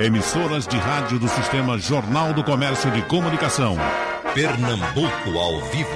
[0.00, 3.76] Emissoras de rádio do Sistema Jornal do Comércio de Comunicação.
[4.34, 5.90] Pernambuco ao vivo.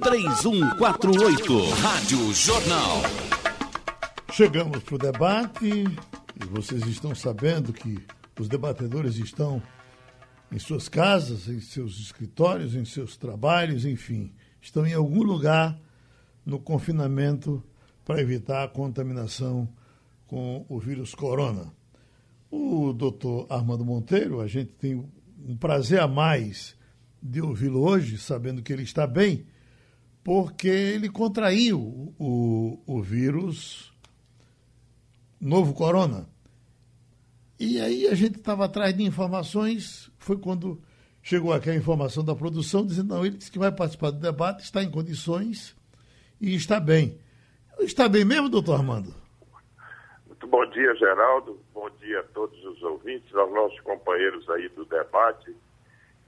[0.00, 1.70] 3421-3148.
[1.80, 3.02] Rádio Jornal.
[4.32, 8.04] Chegamos para o debate e vocês estão sabendo que
[8.36, 9.62] os debatedores estão
[10.50, 15.78] em suas casas, em seus escritórios, em seus trabalhos, enfim, estão em algum lugar
[16.44, 17.62] no confinamento
[18.04, 19.68] para evitar a contaminação
[20.28, 21.72] com o vírus corona.
[22.50, 26.76] O doutor Armando Monteiro, a gente tem um prazer a mais
[27.20, 29.46] de ouvi-lo hoje, sabendo que ele está bem,
[30.22, 33.92] porque ele contraiu o, o vírus
[35.40, 36.28] novo corona.
[37.58, 40.80] E aí a gente estava atrás de informações, foi quando
[41.22, 44.62] chegou aqui a informação da produção, dizendo, não, ele disse que vai participar do debate,
[44.62, 45.74] está em condições
[46.40, 47.18] e está bem.
[47.80, 49.14] Está bem mesmo, doutor Armando?
[50.40, 51.58] Muito bom dia, Geraldo.
[51.74, 55.52] Bom dia a todos os ouvintes, aos nossos companheiros aí do debate.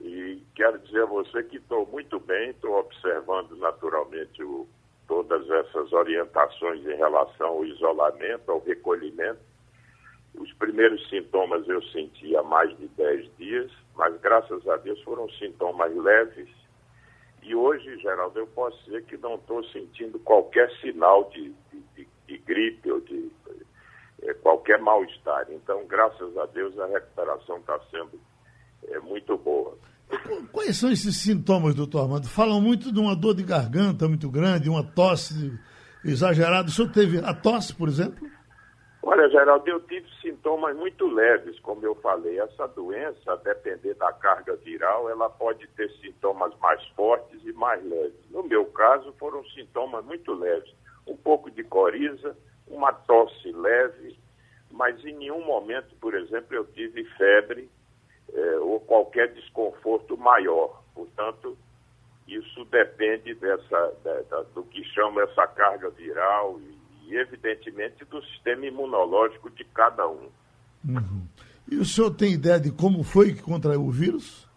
[0.01, 4.67] E quero dizer a você que estou muito bem, estou observando naturalmente o,
[5.07, 9.39] todas essas orientações em relação ao isolamento, ao recolhimento.
[10.35, 15.29] Os primeiros sintomas eu senti há mais de 10 dias, mas graças a Deus foram
[15.29, 16.49] sintomas leves.
[17.43, 21.55] E hoje, Geraldo, eu posso dizer que não estou sentindo qualquer sinal de,
[21.95, 23.31] de, de gripe ou de
[24.41, 25.47] qualquer mal-estar.
[25.49, 28.19] Então, graças a Deus, a recuperação está sendo
[28.87, 29.77] é, muito boa.
[30.51, 32.27] Quais são esses sintomas, doutor Armando?
[32.27, 35.57] Falam muito de uma dor de garganta muito grande, uma tosse
[36.03, 36.67] exagerada.
[36.67, 38.29] O senhor teve a tosse, por exemplo?
[39.03, 42.39] Olha, Geraldo, eu tive sintomas muito leves, como eu falei.
[42.39, 47.83] Essa doença, a depender da carga viral, ela pode ter sintomas mais fortes e mais
[47.83, 48.29] leves.
[48.29, 50.71] No meu caso, foram sintomas muito leves.
[51.07, 52.37] Um pouco de coriza,
[52.71, 54.17] uma tosse leve,
[54.71, 57.69] mas em nenhum momento, por exemplo, eu tive febre
[58.33, 60.81] eh, ou qualquer desconforto maior.
[60.95, 61.57] Portanto,
[62.27, 68.23] isso depende dessa, da, da, do que chama essa carga viral e, e, evidentemente, do
[68.23, 70.29] sistema imunológico de cada um.
[70.87, 71.27] Uhum.
[71.69, 74.49] E o senhor tem ideia de como foi que contraiu o vírus?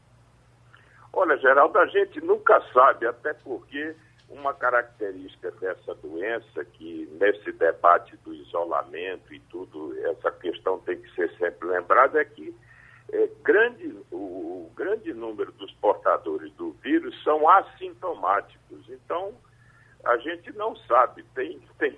[1.12, 3.94] Olha, Geraldo, a gente nunca sabe, até porque
[4.28, 11.14] uma característica dessa doença, que nesse debate do isolamento e tudo, essa questão tem que
[11.14, 12.54] ser sempre lembrada, é que
[13.12, 18.88] é, grande, o, o, grande número dos portadores do vírus são assintomáticos.
[18.88, 19.34] Então,
[20.04, 21.22] a gente não sabe.
[21.34, 21.92] Tem, tem,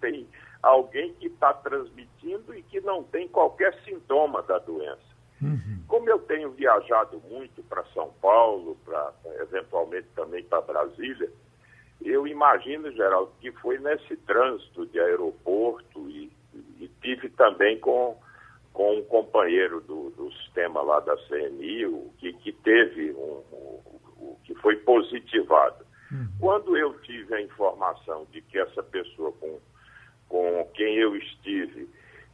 [0.00, 0.28] tem
[0.62, 5.12] alguém que está transmitindo e que não tem qualquer sintoma da doença.
[5.40, 5.82] Uhum.
[5.88, 11.30] Como eu tenho viajado muito para São Paulo, para eventualmente também para Brasília,
[12.04, 16.32] eu imagino, Geraldo, que foi nesse trânsito de aeroporto e,
[16.80, 18.16] e tive também com,
[18.72, 23.42] com um companheiro do, do sistema lá da CNI, o, que, que teve um,
[24.18, 25.84] um, que foi positivado.
[26.10, 26.28] Uhum.
[26.40, 29.58] Quando eu tive a informação de que essa pessoa com,
[30.28, 31.88] com quem eu estive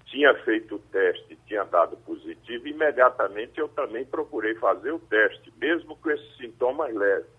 [0.07, 5.97] tinha feito o teste, tinha dado positivo, imediatamente eu também procurei fazer o teste, mesmo
[5.97, 7.39] com esses sintomas leves.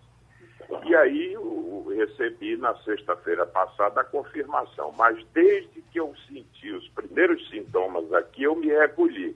[0.85, 4.93] E aí eu recebi na sexta-feira passada a confirmação.
[4.97, 9.35] Mas desde que eu senti os primeiros sintomas aqui, eu me recolhi.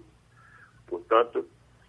[0.87, 1.45] Portanto,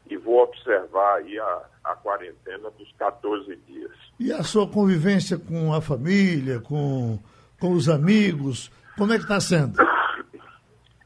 [0.08, 3.92] e vou observar aí a, a quarentena dos 14 dias.
[4.18, 7.18] E a sua convivência com a família, com,
[7.58, 9.76] com os amigos, como é que está sendo?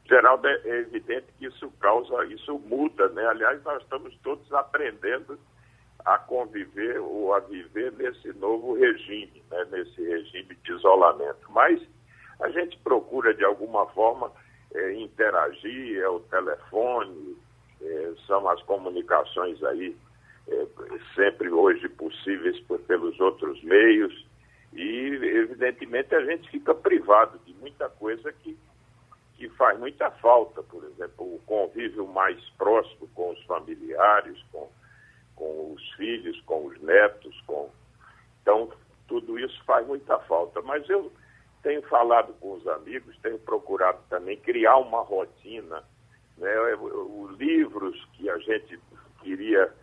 [0.07, 3.25] Geraldo, é evidente que isso causa, isso muda, né?
[3.27, 5.39] Aliás, nós estamos todos aprendendo
[6.05, 11.49] a conviver ou a viver nesse novo regime, né, nesse regime de isolamento.
[11.49, 11.81] Mas
[12.39, 14.31] a gente procura, de alguma forma,
[14.73, 17.37] é, interagir, é o telefone,
[17.81, 19.95] é, são as comunicações aí
[20.47, 20.67] é,
[21.15, 24.25] sempre hoje possíveis por, pelos outros meios
[24.73, 28.57] e, evidentemente, a gente fica privado de muita coisa que,
[29.35, 34.69] que faz muita falta, por exemplo, o convívio mais próximo com os familiares, com
[35.39, 37.69] com os filhos, com os netos, com.
[38.41, 38.69] Então,
[39.07, 40.61] tudo isso faz muita falta.
[40.61, 41.11] Mas eu
[41.63, 45.83] tenho falado com os amigos, tenho procurado também criar uma rotina,
[46.37, 46.75] né?
[46.75, 48.79] os livros que a gente
[49.21, 49.73] queria,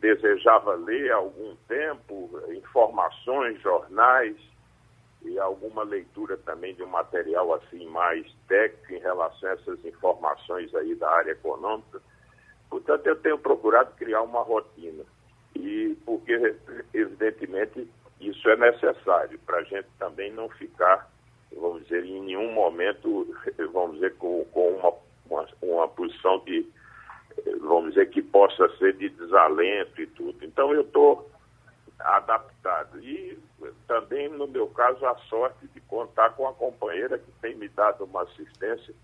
[0.00, 4.36] desejava ler há algum tempo, informações, jornais
[5.22, 10.72] e alguma leitura também de um material assim mais técnico em relação a essas informações
[10.74, 12.00] aí da área econômica
[12.76, 15.02] Portanto, eu tenho procurado criar uma rotina.
[15.54, 16.54] E porque,
[16.92, 17.88] evidentemente,
[18.20, 21.10] isso é necessário para a gente também não ficar,
[21.56, 23.34] vamos dizer, em nenhum momento,
[23.72, 24.92] vamos dizer, com, com uma,
[25.30, 26.66] uma, numa posição de,
[27.62, 30.44] vamos dizer, que possa ser de desalento e tudo.
[30.44, 31.30] Então eu estou
[31.98, 33.02] adaptado.
[33.02, 33.38] E
[33.88, 38.04] também, no meu caso, a sorte de contar com a companheira que tem me dado
[38.04, 38.94] uma assistência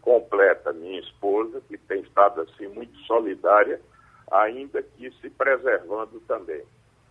[0.00, 3.80] completa, minha esposa, que tem estado assim muito solidária,
[4.30, 6.62] ainda que se preservando também.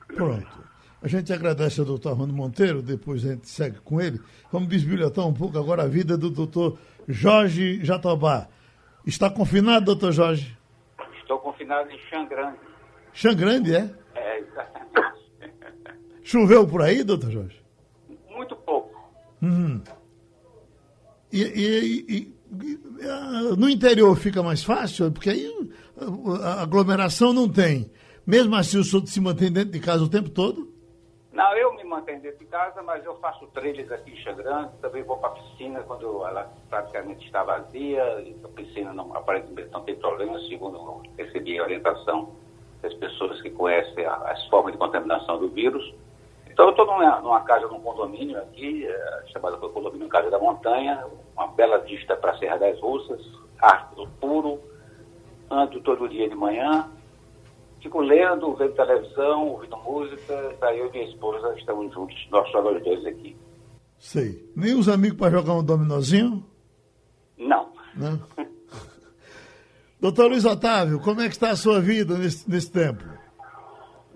[0.07, 0.69] Pronto.
[1.01, 4.19] A gente agradece ao doutor Armando Monteiro, depois a gente segue com ele.
[4.51, 6.77] Vamos bisbilhotar um pouco agora a vida do doutor
[7.07, 8.47] Jorge Jatobá.
[9.05, 10.57] Está confinado, doutor Jorge?
[11.21, 12.57] Estou confinado em Xangrande.
[13.13, 13.89] Xangrande, é?
[14.13, 14.89] É, exatamente.
[16.21, 17.63] Choveu por aí, doutor Jorge?
[18.29, 18.93] Muito pouco.
[19.41, 19.81] Uhum.
[21.31, 22.38] E, e, e,
[23.57, 25.69] no interior fica mais fácil, porque aí
[26.43, 27.91] a aglomeração não tem.
[28.25, 30.69] Mesmo assim, o senhor se mantém dentro de casa o tempo todo?
[31.31, 35.03] Não, eu me mantenho dentro de casa, mas eu faço trilhas aqui em Xangrande, também
[35.03, 38.03] vou para a piscina quando ela praticamente está vazia,
[38.43, 42.35] a piscina não, aparentemente não tem problema, segundo recebi a orientação
[42.81, 45.93] das pessoas que conhecem as formas de contaminação do vírus.
[46.59, 51.05] Então eu estou numa, numa, casa, num condomínio aqui, é, chamado Condomínio Casa da Montanha,
[51.33, 53.21] uma bela vista para a Serra das Russas,
[53.61, 53.89] ar
[54.19, 54.59] puro,
[55.49, 56.85] ando todo dia de manhã,
[57.81, 60.53] Fico lendo, vendo televisão, ouvindo música.
[60.59, 63.37] Daí eu e minha esposa estamos juntos, nós só nós dois aqui.
[63.97, 64.51] Sei.
[64.53, 66.45] Nem os amigos para jogar um dominozinho?
[67.37, 67.69] Não.
[67.95, 68.19] Não?
[69.97, 73.05] Doutor Luiz Otávio, como é que está a sua vida nesse, nesse tempo?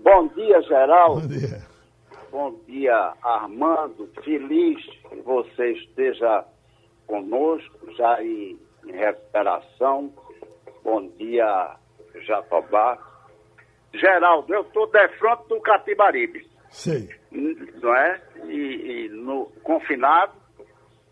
[0.00, 1.22] Bom dia, Geraldo.
[1.22, 1.73] Bom dia.
[2.34, 4.10] Bom dia, Armando.
[4.24, 6.44] Feliz que você esteja
[7.06, 8.58] conosco, já em,
[8.92, 10.12] recuperação.
[10.82, 11.76] Bom dia,
[12.26, 12.98] Jatobá.
[13.94, 16.44] Geraldo, eu estou de frente do Catibaribe.
[16.70, 17.08] Sei.
[17.30, 18.20] Não é?
[18.48, 20.32] E, e no, confinado,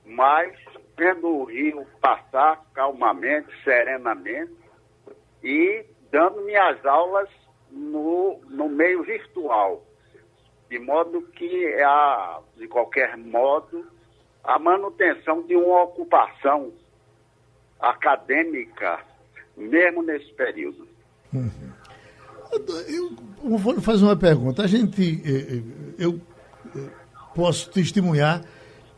[0.04, 0.52] mas
[0.98, 4.56] vendo o rio passar calmamente, serenamente
[5.40, 7.30] e dando minhas aulas
[7.70, 9.86] no, no meio virtual.
[10.72, 13.84] De modo que, a, de qualquer modo,
[14.42, 16.72] a manutenção de uma ocupação
[17.78, 19.00] acadêmica,
[19.54, 20.88] mesmo nesse período.
[21.30, 21.50] Uhum.
[22.88, 24.62] Eu vou fazer uma pergunta.
[24.62, 25.62] A gente, eh, eh,
[25.98, 26.18] eu
[26.74, 26.88] eh,
[27.34, 28.42] posso testemunhar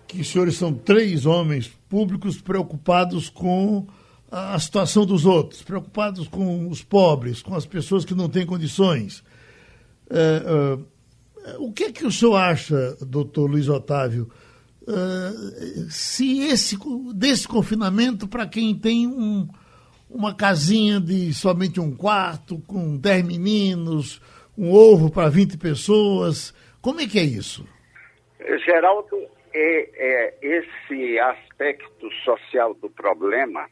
[0.07, 3.85] que os senhores são três homens públicos preocupados com
[4.31, 9.25] a situação dos outros, preocupados com os pobres, com as pessoas que não têm condições.
[11.59, 14.31] O que é que o senhor acha, doutor Luiz Otávio,
[15.91, 16.77] se esse
[17.15, 19.49] desse confinamento para quem tem um
[20.15, 24.23] uma casinha de somente um quarto, com 10 meninos,
[24.57, 26.55] um ovo para 20 pessoas.
[26.81, 27.67] Como é que é isso?
[28.65, 29.17] Geraldo,
[29.53, 33.69] é, é, esse aspecto social do problema,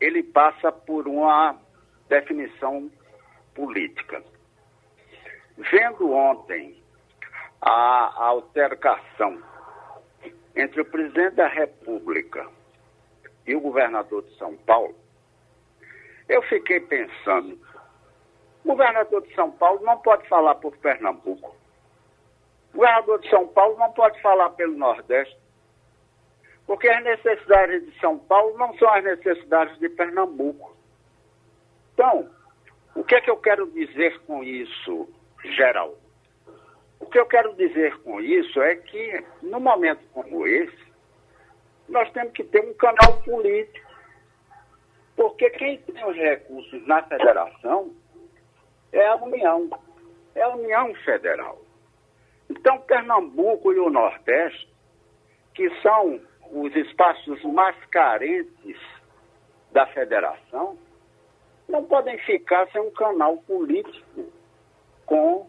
[0.00, 1.56] ele passa por uma
[2.08, 2.90] definição
[3.54, 4.22] política.
[5.60, 6.82] Vendo ontem
[7.60, 9.42] a altercação
[10.56, 12.48] entre o presidente da República
[13.46, 14.94] e o governador de São Paulo,
[16.30, 17.58] eu fiquei pensando,
[18.64, 21.54] o governador de São Paulo não pode falar por Pernambuco.
[22.72, 25.38] O governador de São Paulo não pode falar pelo Nordeste.
[26.66, 30.74] Porque as necessidades de São Paulo não são as necessidades de Pernambuco.
[31.92, 32.30] Então,
[32.94, 35.08] o que é que eu quero dizer com isso,
[35.44, 35.94] geral?
[36.98, 40.90] O que eu quero dizer com isso é que, num momento como esse,
[41.88, 43.90] nós temos que ter um canal político
[45.20, 47.94] porque quem tem os recursos na federação
[48.90, 49.68] é a União,
[50.34, 51.60] é a União Federal.
[52.48, 54.72] Então, Pernambuco e o Nordeste,
[55.54, 56.18] que são
[56.50, 58.80] os espaços mais carentes
[59.72, 60.78] da federação,
[61.68, 64.24] não podem ficar sem um canal político
[65.10, 65.44] com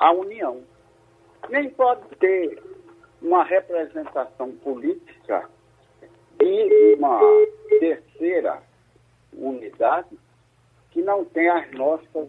[0.00, 0.62] a União.
[1.50, 2.60] Nem pode ter
[3.20, 5.48] uma representação política
[6.38, 7.20] de uma
[7.78, 8.62] terceira
[9.34, 10.18] unidade
[10.90, 12.28] que não tem as nossas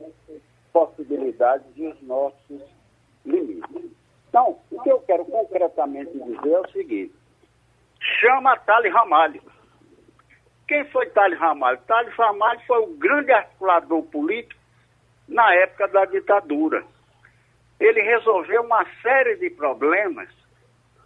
[0.74, 2.62] possibilidades e os nossos
[3.26, 3.92] limites.
[4.28, 7.16] Então, o que eu quero concretamente dizer é o seguinte:
[8.20, 9.42] chama Tali Ramalho.
[10.68, 11.80] Quem foi Tali Ramalho?
[11.88, 14.63] Tali Ramalho foi o grande articulador político
[15.34, 16.86] na época da ditadura.
[17.80, 20.30] Ele resolveu uma série de problemas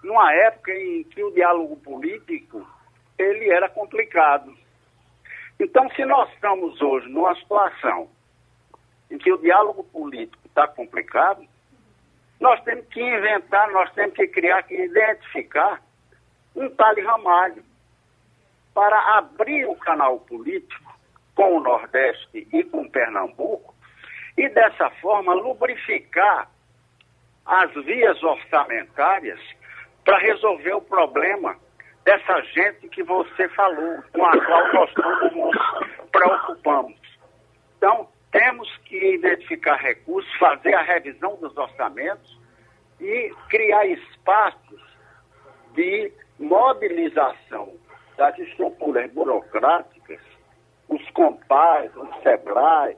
[0.03, 2.67] numa época em que o diálogo político
[3.17, 4.53] ele era complicado.
[5.59, 8.09] Então, se nós estamos hoje numa situação
[9.09, 11.43] em que o diálogo político está complicado,
[12.39, 15.81] nós temos que inventar, nós temos que criar, que identificar
[16.55, 17.63] um tal ramalho
[18.73, 20.95] para abrir o canal político
[21.33, 23.73] com o Nordeste e com Pernambuco
[24.37, 26.49] e dessa forma lubrificar
[27.45, 29.39] as vias orçamentárias
[30.03, 31.57] para resolver o problema
[32.05, 35.57] dessa gente que você falou, com a qual nós todos nos
[36.11, 36.97] preocupamos.
[37.77, 42.39] Então, temos que identificar recursos, fazer a revisão dos orçamentos
[42.99, 44.81] e criar espaços
[45.73, 47.73] de mobilização
[48.15, 50.21] das estruturas burocráticas,
[50.89, 52.95] os compais, o SEBRAE,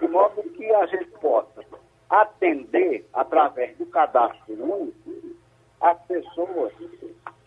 [0.00, 1.64] de modo que a gente possa
[2.08, 5.36] atender, através do cadastro único,
[5.80, 6.72] as pessoas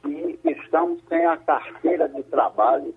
[0.02, 2.94] que estão sem a carteira de trabalho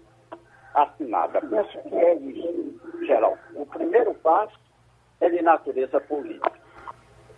[0.74, 1.40] assinada.
[1.40, 3.36] Penso que é isso, geral.
[3.54, 4.58] O primeiro passo
[5.20, 6.52] é de natureza política.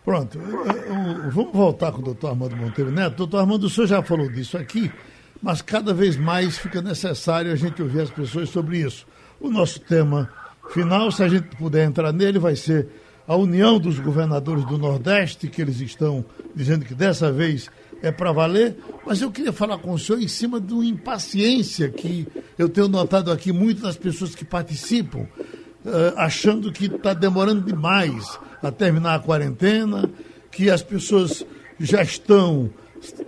[0.04, 3.16] Pronto, vamos voltar com o doutor Armando Monteiro Neto.
[3.16, 4.90] Doutor Armando, o senhor já falou disso aqui,
[5.42, 9.06] mas cada vez mais fica necessário a gente ouvir as pessoas sobre isso.
[9.40, 10.30] O nosso tema
[10.70, 12.88] final, se a gente puder entrar nele, vai ser
[13.26, 17.70] a união dos governadores do Nordeste, que eles estão dizendo que dessa vez
[18.02, 21.88] é para valer, mas eu queria falar com o senhor em cima de uma impaciência
[21.88, 25.20] que eu tenho notado aqui muito das pessoas que participam,
[25.84, 30.08] uh, achando que está demorando demais a terminar a quarentena,
[30.50, 31.44] que as pessoas
[31.78, 32.70] já estão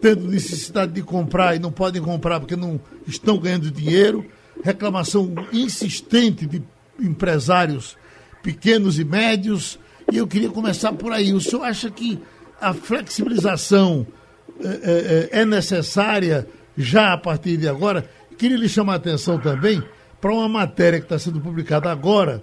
[0.01, 4.25] tendo necessidade de comprar e não podem comprar porque não estão ganhando dinheiro,
[4.63, 6.63] reclamação insistente de
[7.03, 7.97] empresários
[8.43, 9.79] pequenos e médios,
[10.11, 11.33] e eu queria começar por aí.
[11.33, 12.19] O senhor acha que
[12.61, 14.07] a flexibilização
[14.63, 18.09] é, é, é necessária já a partir de agora?
[18.37, 19.83] Queria lhe chamar a atenção também
[20.21, 22.43] para uma matéria que está sendo publicada agora,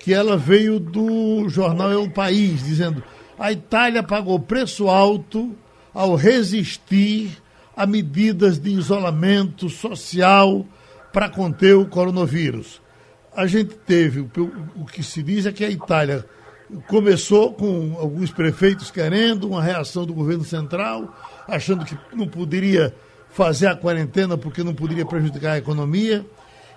[0.00, 3.02] que ela veio do jornal É o País, dizendo
[3.38, 5.54] a Itália pagou preço alto
[5.94, 7.30] ao resistir
[7.76, 10.66] a medidas de isolamento social
[11.12, 12.80] para conter o coronavírus.
[13.38, 16.26] A gente teve, o, que se diz é que a Itália
[16.88, 21.16] começou com alguns prefeitos querendo uma reação do governo central,
[21.46, 22.92] achando que não poderia
[23.30, 26.26] fazer a quarentena porque não poderia prejudicar a economia.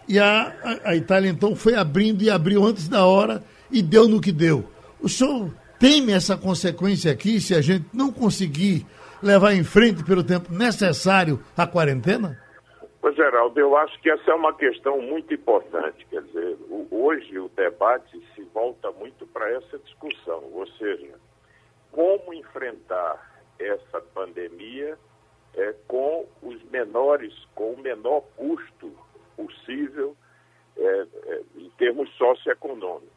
[0.07, 0.53] E a,
[0.85, 4.69] a Itália então foi abrindo e abriu antes da hora e deu no que deu.
[5.01, 8.85] O senhor teme essa consequência aqui se a gente não conseguir
[9.19, 12.37] levar em frente pelo tempo necessário a quarentena?
[13.01, 16.05] Pois, Geraldo, eu acho que essa é uma questão muito importante.
[16.05, 16.55] Quer dizer,
[16.91, 21.19] hoje o debate se volta muito para essa discussão, ou seja,
[21.91, 24.97] como enfrentar essa pandemia
[25.55, 28.95] é, com os menores, com o menor custo
[29.35, 30.15] possível
[30.77, 33.09] é, é, em termos socioeconômicos.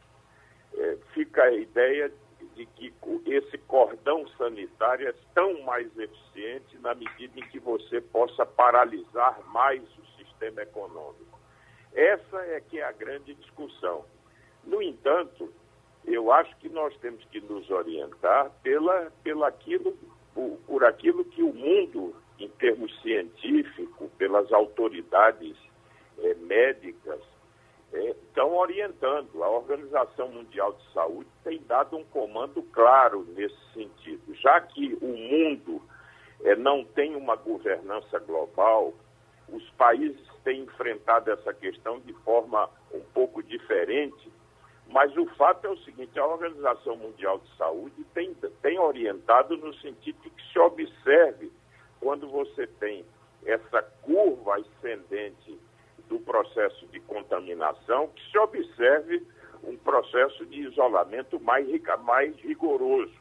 [0.77, 2.11] É, fica a ideia
[2.55, 2.93] de que
[3.25, 9.83] esse cordão sanitário é tão mais eficiente na medida em que você possa paralisar mais
[9.97, 11.39] o sistema econômico.
[11.93, 14.05] Essa é que é a grande discussão.
[14.63, 15.53] No entanto,
[16.05, 19.97] eu acho que nós temos que nos orientar pela, pela aquilo,
[20.33, 25.55] por, por aquilo que o mundo, em termos científicos, pelas autoridades
[26.19, 27.21] é, médicas,
[27.97, 29.43] estão orientando.
[29.43, 34.33] A Organização Mundial de Saúde tem dado um comando claro nesse sentido.
[34.35, 35.81] Já que o mundo
[36.43, 38.93] é, não tem uma governança global,
[39.49, 44.31] os países têm enfrentado essa questão de forma um pouco diferente,
[44.87, 49.73] mas o fato é o seguinte: a Organização Mundial de Saúde tem, tem orientado no
[49.75, 51.51] sentido de que se observe
[51.99, 53.05] quando você tem
[53.45, 55.59] essa curva ascendente
[56.07, 59.25] do processo de contaminação, que se observe
[59.63, 61.67] um processo de isolamento mais,
[62.03, 63.13] mais rigoroso.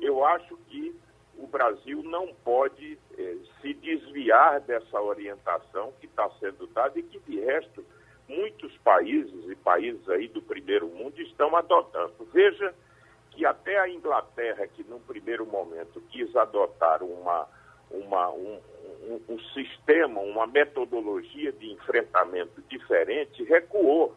[0.00, 0.94] Eu acho que
[1.38, 7.18] o Brasil não pode eh, se desviar dessa orientação que está sendo dada e que,
[7.20, 7.84] de resto,
[8.28, 12.26] muitos países e países aí do primeiro mundo estão adotando.
[12.32, 12.74] Veja
[13.30, 17.46] que até a Inglaterra, que num primeiro momento quis adotar uma,
[17.90, 18.60] uma, um,
[19.02, 24.14] um, um sistema, uma metodologia de enfrentamento diferente, recuou.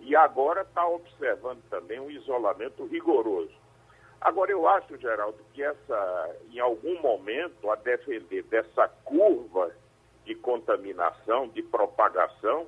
[0.00, 3.52] E agora está observando também um isolamento rigoroso.
[4.20, 9.70] Agora, eu acho, Geraldo, que essa, em algum momento, a defender dessa curva
[10.24, 12.66] de contaminação, de propagação,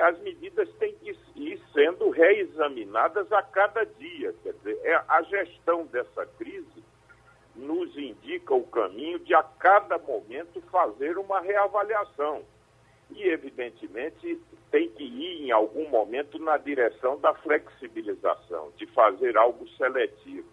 [0.00, 4.34] as medidas têm que ir sendo reexaminadas a cada dia.
[4.42, 6.75] Quer dizer, é a gestão dessa crise
[7.56, 12.42] nos indica o caminho de a cada momento fazer uma reavaliação.
[13.10, 19.66] E, evidentemente, tem que ir em algum momento na direção da flexibilização, de fazer algo
[19.70, 20.48] seletivo.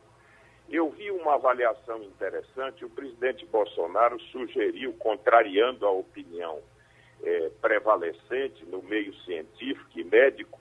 [0.70, 6.60] Eu vi uma avaliação interessante, o presidente Bolsonaro sugeriu, contrariando a opinião
[7.22, 10.60] é, prevalecente no meio científico e médico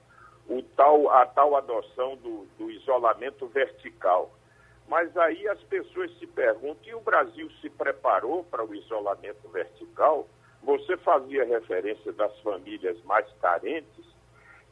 [0.49, 4.33] o tal, a tal adoção do, do isolamento vertical.
[4.89, 10.29] Mas aí as pessoas se perguntam, e o Brasil se preparou para o isolamento vertical?
[10.63, 14.05] Você fazia referência das famílias mais carentes,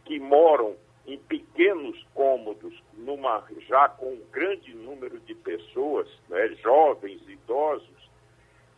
[0.05, 0.77] que moram
[1.07, 8.11] em pequenos cômodos, numa, já com um grande número de pessoas, né, jovens, idosos.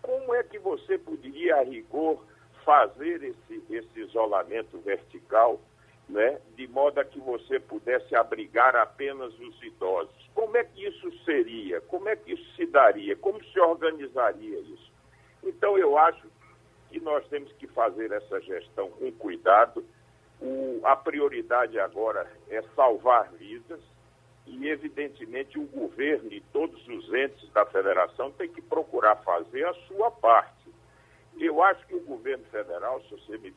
[0.01, 2.25] Como é que você poderia, a rigor,
[2.65, 5.61] fazer esse, esse isolamento vertical,
[6.09, 10.30] né, de modo que você pudesse abrigar apenas os idosos?
[10.35, 11.80] Como é que isso seria?
[11.82, 13.16] Como é que isso se daria?
[13.16, 14.92] Como se organizaria isso?
[15.42, 16.26] Então, eu acho
[16.90, 19.85] que nós temos que fazer essa gestão com cuidado.
[20.40, 23.80] O, a prioridade agora é salvar vidas
[24.47, 29.75] e, evidentemente, o governo e todos os entes da federação têm que procurar fazer a
[29.87, 30.71] sua parte.
[31.38, 33.50] Eu acho que o governo federal, se você me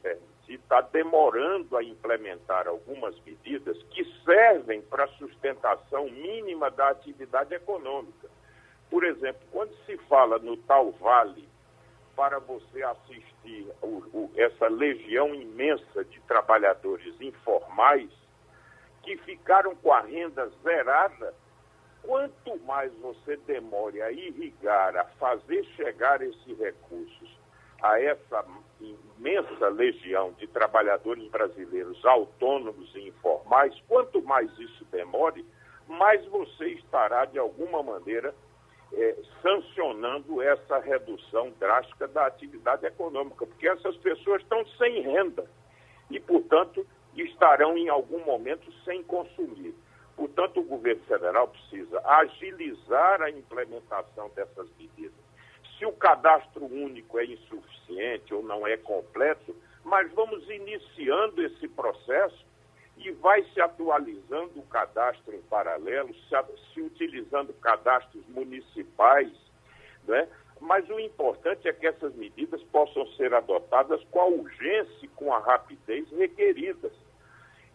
[0.45, 7.53] permitir, está demorando a implementar algumas medidas que servem para a sustentação mínima da atividade
[7.53, 8.29] econômica.
[8.89, 11.47] Por exemplo, quando se fala no tal vale
[12.15, 18.09] para você assistir o, o, essa legião imensa de trabalhadores informais
[19.03, 21.33] que ficaram com a renda zerada,
[22.01, 27.37] quanto mais você demore a irrigar, a fazer chegar esses recursos
[27.81, 28.43] a essa
[28.79, 35.45] imensa legião de trabalhadores brasileiros autônomos e informais, quanto mais isso demore,
[35.87, 38.33] mais você estará, de alguma maneira,
[38.93, 45.45] é, sancionando essa redução drástica da atividade econômica, porque essas pessoas estão sem renda
[46.09, 49.73] e, portanto, estarão em algum momento sem consumir.
[50.15, 55.24] Portanto, o governo federal precisa agilizar a implementação dessas medidas.
[55.77, 62.45] Se o cadastro único é insuficiente ou não é completo, mas vamos iniciando esse processo
[62.97, 69.31] e vai se atualizando o cadastro em paralelo, se, se utilizando cadastros municipais,
[70.07, 70.27] né?
[70.59, 75.33] mas o importante é que essas medidas possam ser adotadas com a urgência e com
[75.33, 76.93] a rapidez requeridas.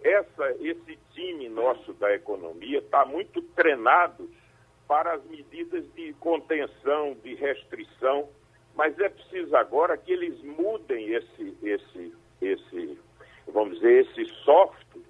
[0.02, 4.30] Essa, esse time nosso da economia está muito treinado
[4.90, 8.28] para as medidas de contenção, de restrição,
[8.74, 12.98] mas é preciso agora que eles mudem esse, esse, esse
[13.46, 15.04] vamos dizer, esse software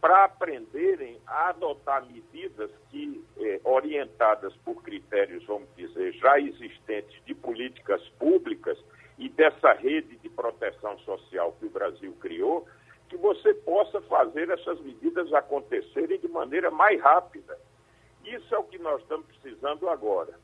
[0.00, 7.32] para aprenderem a adotar medidas que, eh, orientadas por critérios, vamos dizer, já existentes de
[7.32, 8.76] políticas públicas
[9.16, 12.66] e dessa rede de proteção social que o Brasil criou,
[13.08, 17.56] que você possa fazer essas medidas acontecerem de maneira mais rápida.
[18.24, 20.38] Isso é o que nós estamos precisando agora.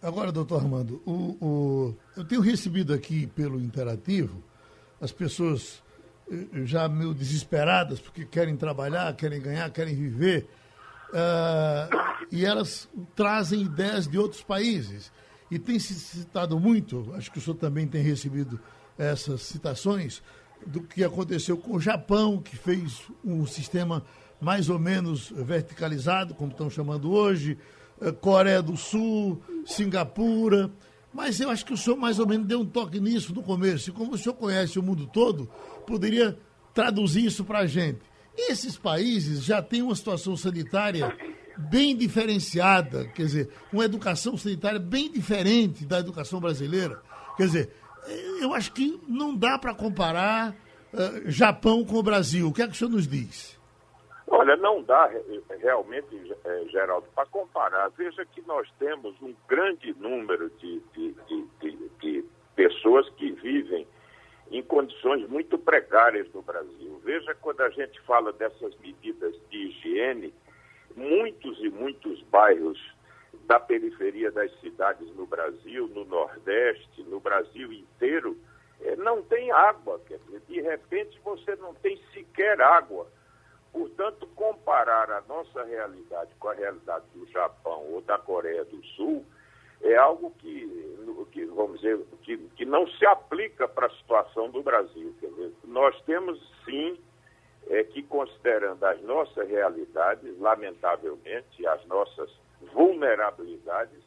[0.00, 4.42] Agora, doutor Armando, o, o, eu tenho recebido aqui pelo Interativo
[5.00, 5.82] as pessoas
[6.64, 10.46] já meio desesperadas, porque querem trabalhar, querem ganhar, querem viver,
[11.10, 15.10] uh, e elas trazem ideias de outros países.
[15.50, 18.60] E tem se citado muito, acho que o senhor também tem recebido
[18.98, 20.22] essas citações,
[20.66, 24.04] do que aconteceu com o Japão, que fez um sistema
[24.40, 27.58] mais ou menos verticalizado, como estão chamando hoje,
[28.00, 30.70] uh, Coreia do Sul, Singapura.
[31.12, 33.90] Mas eu acho que o senhor mais ou menos deu um toque nisso no começo.
[33.90, 35.48] E como o senhor conhece o mundo todo,
[35.86, 36.38] poderia
[36.72, 38.00] traduzir isso para a gente.
[38.36, 41.16] Esses países já têm uma situação sanitária
[41.56, 47.02] bem diferenciada, quer dizer, uma educação sanitária bem diferente da educação brasileira.
[47.36, 47.70] Quer dizer,
[48.40, 50.54] eu acho que não dá para comparar
[50.92, 52.48] uh, Japão com o Brasil.
[52.48, 53.57] O que é que o senhor nos diz?
[54.38, 55.10] Olha, não dá
[55.58, 57.88] realmente, é, Geraldo, para comparar.
[57.88, 61.12] Veja que nós temos um grande número de, de,
[61.60, 62.24] de, de
[62.54, 63.84] pessoas que vivem
[64.52, 67.00] em condições muito precárias no Brasil.
[67.02, 70.32] Veja quando a gente fala dessas medidas de higiene,
[70.94, 72.78] muitos e muitos bairros
[73.48, 78.38] da periferia das cidades no Brasil, no Nordeste, no Brasil inteiro,
[78.82, 80.00] eh, não tem água.
[80.08, 83.08] Dizer, de repente você não tem sequer água.
[83.72, 89.24] Portanto, comparar a nossa realidade com a realidade do Japão ou da Coreia do Sul
[89.80, 94.62] é algo que, que vamos dizer, que, que não se aplica para a situação do
[94.62, 95.14] Brasil.
[95.64, 96.98] Nós temos sim
[97.68, 102.30] é, que, considerando as nossas realidades, lamentavelmente, as nossas
[102.72, 104.02] vulnerabilidades,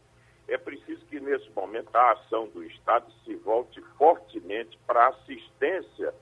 [0.48, 6.14] é preciso que nesse momento a ação do Estado se volte fortemente para a assistência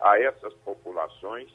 [0.00, 1.50] a essas populações.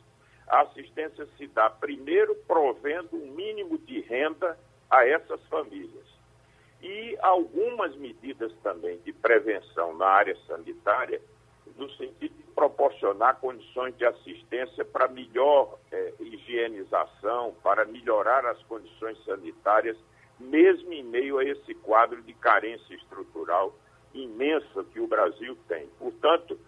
[0.48, 4.58] A assistência se dá primeiro provendo um mínimo de renda
[4.90, 6.06] a essas famílias
[6.82, 11.22] e algumas medidas também de prevenção na área sanitária
[11.78, 19.18] no sentido de proporcionar condições de assistência para melhor é, higienização, para melhorar as condições
[19.24, 19.98] sanitárias,
[20.40, 23.74] mesmo em meio a esse quadro de carência estrutural
[24.14, 25.88] imensa que o Brasil tem.
[25.98, 26.60] Portanto,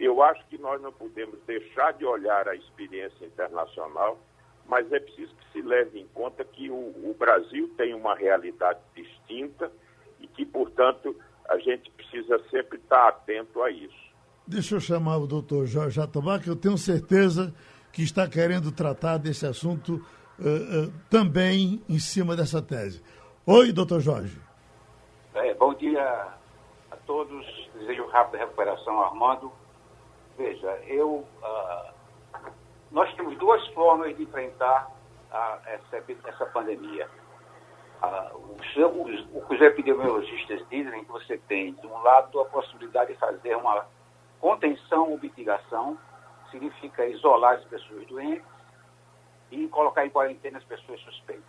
[0.00, 4.18] eu acho que nós não podemos deixar de olhar a experiência internacional,
[4.66, 8.80] mas é preciso que se leve em conta que o, o Brasil tem uma realidade
[8.94, 9.70] distinta
[10.18, 11.14] e que, portanto,
[11.48, 14.10] a gente precisa sempre estar atento a isso.
[14.46, 17.54] Deixa eu chamar o doutor Jorge Atobá, que eu tenho certeza
[17.92, 19.94] que está querendo tratar desse assunto
[20.38, 23.02] uh, uh, também em cima dessa tese.
[23.46, 24.40] Oi, doutor Jorge.
[25.34, 26.02] É, bom dia
[26.90, 27.44] a todos.
[27.74, 29.52] Desejo rápida recuperação, Armando.
[30.40, 32.40] Veja, eu, uh,
[32.90, 34.90] nós temos duas formas de enfrentar
[35.66, 37.06] essa, essa pandemia.
[38.56, 42.46] Os, os, o que os epidemiologistas dizem é que você tem, de um lado, a
[42.46, 43.84] possibilidade de fazer uma
[44.40, 45.98] Contenção ou mitigação
[46.50, 48.46] significa isolar as pessoas doentes
[49.50, 51.44] e colocar em quarentena as pessoas suspeitas.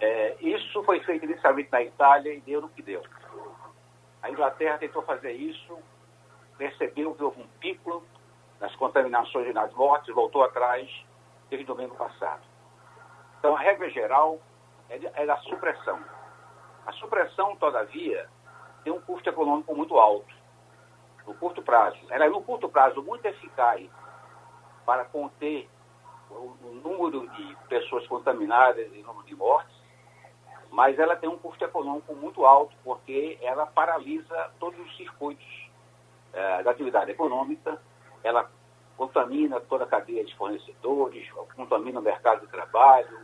[0.00, 3.02] É, isso foi feito inicialmente na Itália e deu no que deu.
[4.22, 5.78] A Inglaterra tentou fazer isso,
[6.58, 8.04] percebeu que houve um pico
[8.60, 10.90] nas contaminações e nas mortes, voltou atrás
[11.48, 12.42] desde domingo passado.
[13.38, 14.38] Então, a regra geral
[14.90, 15.98] é, de, é da supressão.
[16.84, 18.28] A supressão, todavia,
[18.82, 20.34] tem um custo econômico muito alto
[21.26, 21.98] no curto prazo.
[22.10, 23.88] Ela é, no curto prazo, muito eficaz
[24.84, 25.68] para conter
[26.30, 29.76] o, o número de pessoas contaminadas e número de mortes,
[30.70, 35.67] mas ela tem um custo econômico muito alto, porque ela paralisa todos os circuitos
[36.32, 37.80] é, da atividade econômica,
[38.22, 38.50] ela
[38.96, 43.18] contamina toda a cadeia de fornecedores, contamina o mercado de trabalho,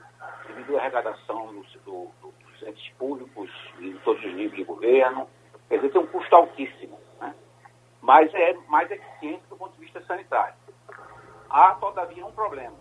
[0.46, 5.28] diminui a arrecadação do, do, dos entes públicos em todos os níveis de governo.
[5.68, 7.04] Quer dizer, tem um custo altíssimo
[8.04, 10.54] mas é mais eficiente do ponto de vista sanitário.
[11.48, 12.76] Há, todavia, um problema.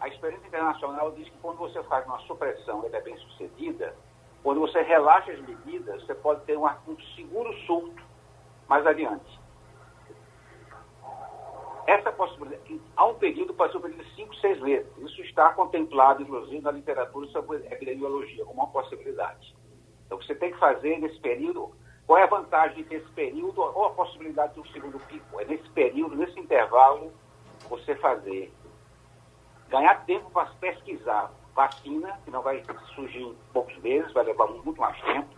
[0.00, 3.96] A experiência internacional diz que quando você faz uma supressão e ela é bem sucedida,
[4.44, 8.00] quando você relaxa as medidas, você pode ter um, um seguro surto
[8.68, 9.40] mais adiante.
[11.86, 14.92] Essa possibilidade, há um período para de 5, 6 meses.
[14.98, 19.54] Isso está contemplado, inclusive, na literatura sobre epidemiologia, como uma possibilidade.
[20.04, 21.72] Então, você tem que fazer nesse período
[22.06, 25.40] qual é a vantagem desse período ou a possibilidade de um segundo pico?
[25.40, 27.12] É nesse período, nesse intervalo,
[27.68, 28.52] você fazer,
[29.68, 32.62] ganhar tempo para pesquisar vacina, que não vai
[32.94, 35.28] surgir em poucos meses, vai levar muito mais tempo,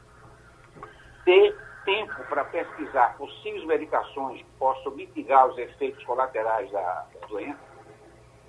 [1.24, 7.58] ter tempo para pesquisar possíveis medicações que possam mitigar os efeitos colaterais da, doença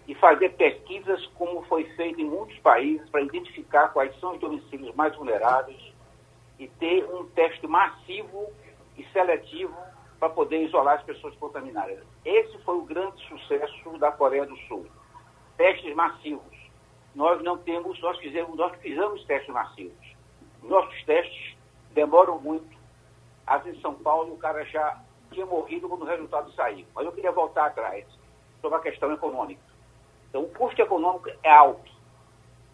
[0.07, 4.95] e fazer pesquisas como foi feito em muitos países para identificar quais são os domicílios
[4.95, 5.93] mais vulneráveis
[6.57, 8.47] e ter um teste massivo
[8.97, 9.77] e seletivo
[10.19, 11.99] para poder isolar as pessoas contaminadas.
[12.25, 14.85] Esse foi o grande sucesso da Coreia do Sul.
[15.57, 16.57] Testes massivos.
[17.15, 20.15] Nós não temos, nós fizemos, nós fizemos testes massivos.
[20.63, 21.55] Nossos testes
[21.91, 22.78] demoram muito.
[23.49, 26.85] As em São Paulo, o cara já tinha morrido quando o resultado saiu.
[26.93, 28.05] Mas eu queria voltar atrás
[28.61, 29.61] sobre a questão econômica.
[30.29, 31.91] Então, o custo econômico é alto.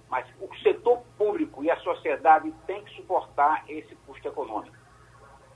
[0.10, 4.76] Mas o setor público e a sociedade têm que suportar esse custo econômico.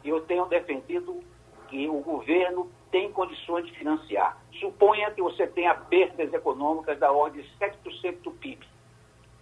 [0.06, 1.22] E eu tenho defendido
[1.68, 4.38] que o governo tem condições de financiar.
[4.58, 8.66] Suponha que você tenha perdas econômicas da ordem de 7% do PIB.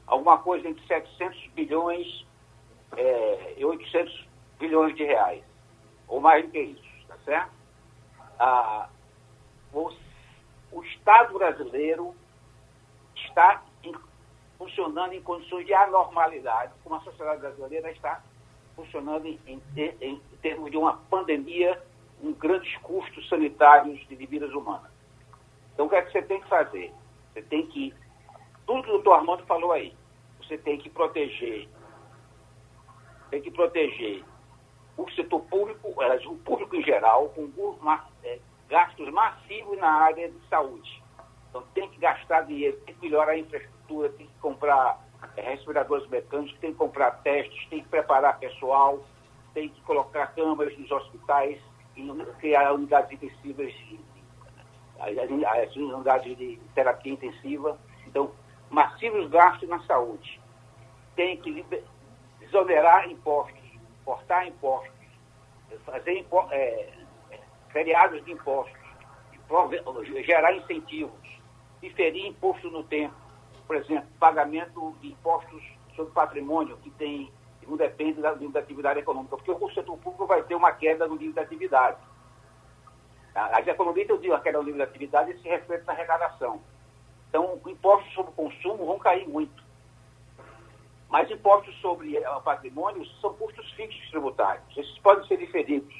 [0.07, 2.25] Alguma coisa entre 700 bilhões
[2.95, 5.46] é, e 800 bilhões de reais.
[6.07, 7.51] Ou mais do que isso, tá certo?
[8.39, 8.89] Ah,
[9.73, 9.91] o,
[10.71, 12.15] o Estado brasileiro
[13.15, 13.63] está
[14.57, 18.21] funcionando em condições de anormalidade, como a sociedade brasileira está
[18.75, 19.61] funcionando em, em,
[20.01, 21.81] em termos de uma pandemia
[22.21, 24.91] com grandes custos sanitários de vidas humanas.
[25.73, 26.91] Então, o que é que você tem que fazer?
[27.33, 27.93] Você tem que,
[28.65, 29.93] tudo que o doutor Armando falou aí,
[30.41, 31.69] você tem que proteger,
[33.29, 34.23] tem que proteger
[34.97, 37.49] o setor público, o público em geral, com
[38.23, 41.03] é, gastos massivos na área de saúde.
[41.49, 43.77] Então, tem que gastar dinheiro, tem que melhorar a infraestrutura
[44.09, 45.01] tem que comprar
[45.35, 48.99] é, respiradores mecânicos, tem que comprar testes, tem que preparar pessoal,
[49.53, 51.59] tem que colocar câmaras nos hospitais,
[52.39, 53.73] criar unidades intensivas,
[54.99, 57.77] as unidades de terapia intensiva.
[58.05, 58.31] Então,
[58.69, 60.39] massivos gastos na saúde.
[61.15, 61.65] Tem que
[62.41, 63.59] exonerar impostos,
[64.07, 64.89] cortar impostos,
[65.85, 66.89] fazer impo é,
[67.73, 68.73] feriados de impostos,
[70.25, 71.19] gerar incentivos,
[71.81, 73.13] diferir imposto no tempo,
[73.67, 75.61] por exemplo, pagamento de impostos
[75.93, 77.29] sobre patrimônio, que tem,
[77.67, 81.17] não depende da, da atividade econômica, porque o setor público vai ter uma queda no
[81.17, 81.97] nível da atividade.
[83.35, 86.61] As economias, eu digo, a queda livre de atividade se reflete na arrecadação.
[87.27, 89.66] Então, impostos sobre consumo vão cair muito.
[91.09, 94.65] Mas impostos sobre o patrimônio são custos fixos tributários.
[94.75, 95.93] Esses podem ser diferidos.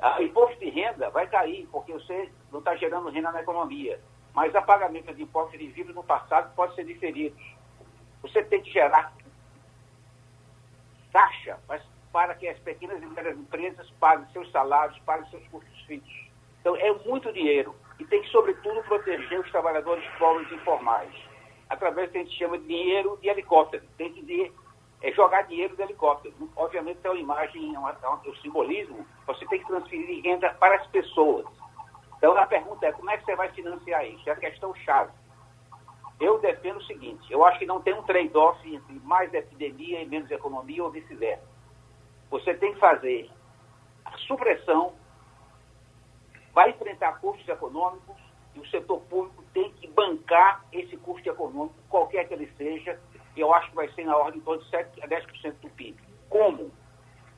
[0.00, 4.00] Ah, imposto de renda vai cair, porque você não está gerando renda na economia.
[4.34, 7.40] Mas a pagamento de impostos de vírus no passado pode ser diferidos.
[8.22, 9.12] Você tem que gerar
[11.12, 11.58] taxa
[12.12, 16.30] para que as pequenas e médias empresas paguem seus salários, paguem seus custos fixos.
[16.60, 17.74] Então, é muito dinheiro.
[17.98, 21.29] E tem que, sobretudo, proteger os trabalhadores pobres e informais.
[21.70, 23.82] Através do que a gente chama de dinheiro de helicóptero.
[23.96, 24.52] Tem que
[25.02, 26.34] é jogar dinheiro de helicóptero.
[26.54, 29.06] Obviamente, tem uma imagem, uma, um simbolismo.
[29.26, 31.46] Você tem que transferir renda para as pessoas.
[32.18, 34.28] Então, a pergunta é, como é que você vai financiar isso?
[34.28, 35.12] É a questão chave.
[36.20, 40.06] Eu defendo o seguinte, eu acho que não tem um trade-off entre mais epidemia e
[40.06, 41.48] menos economia ou vice-versa.
[42.30, 43.30] Você tem que fazer
[44.04, 44.92] a supressão
[46.52, 48.16] vai enfrentar custos econômicos
[48.60, 53.00] o setor público tem que bancar esse custo econômico, qualquer que ele seja,
[53.36, 55.96] eu acho que vai ser na ordem de 7 a 10% do PIB.
[56.28, 56.70] Como?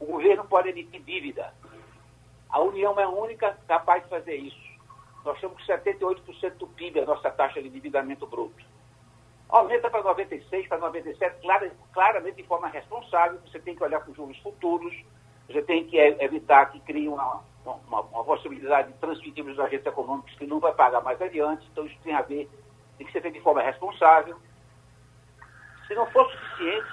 [0.00, 1.54] O governo pode emitir dívida.
[2.50, 4.72] A União é a única capaz de fazer isso.
[5.24, 8.64] Nós temos 78% do PIB, a nossa taxa de endividamento bruto.
[9.48, 11.46] Aumenta para 96, para 97,
[11.92, 13.38] claramente de forma responsável.
[13.46, 14.92] Você tem que olhar para os juros futuros,
[15.46, 20.34] você tem que evitar que crie uma, uma, uma possibilidade de transmitir os agentes econômicos
[20.34, 21.66] que não vai pagar mais adiante.
[21.70, 22.48] Então, isso tem a ver,
[22.98, 24.36] tem que ser feito de forma responsável.
[25.86, 26.92] Se não for suficiente,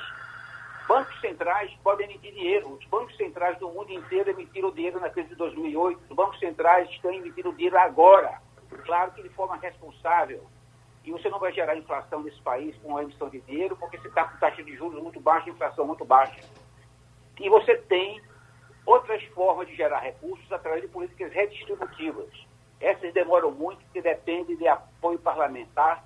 [0.87, 2.73] bancos centrais podem emitir dinheiro.
[2.73, 6.01] Os bancos centrais do mundo inteiro emitiram dinheiro na crise de 2008.
[6.09, 8.41] Os bancos centrais estão emitindo dinheiro agora.
[8.85, 10.45] Claro que de forma responsável.
[11.03, 14.09] E você não vai gerar inflação nesse país com a emissão de dinheiro, porque você
[14.09, 16.39] está com taxa de juros muito baixa, inflação muito baixa.
[17.39, 18.21] E você tem
[18.85, 22.29] outras formas de gerar recursos através de políticas redistributivas.
[22.79, 26.03] Essas demoram muito, porque dependem de apoio parlamentar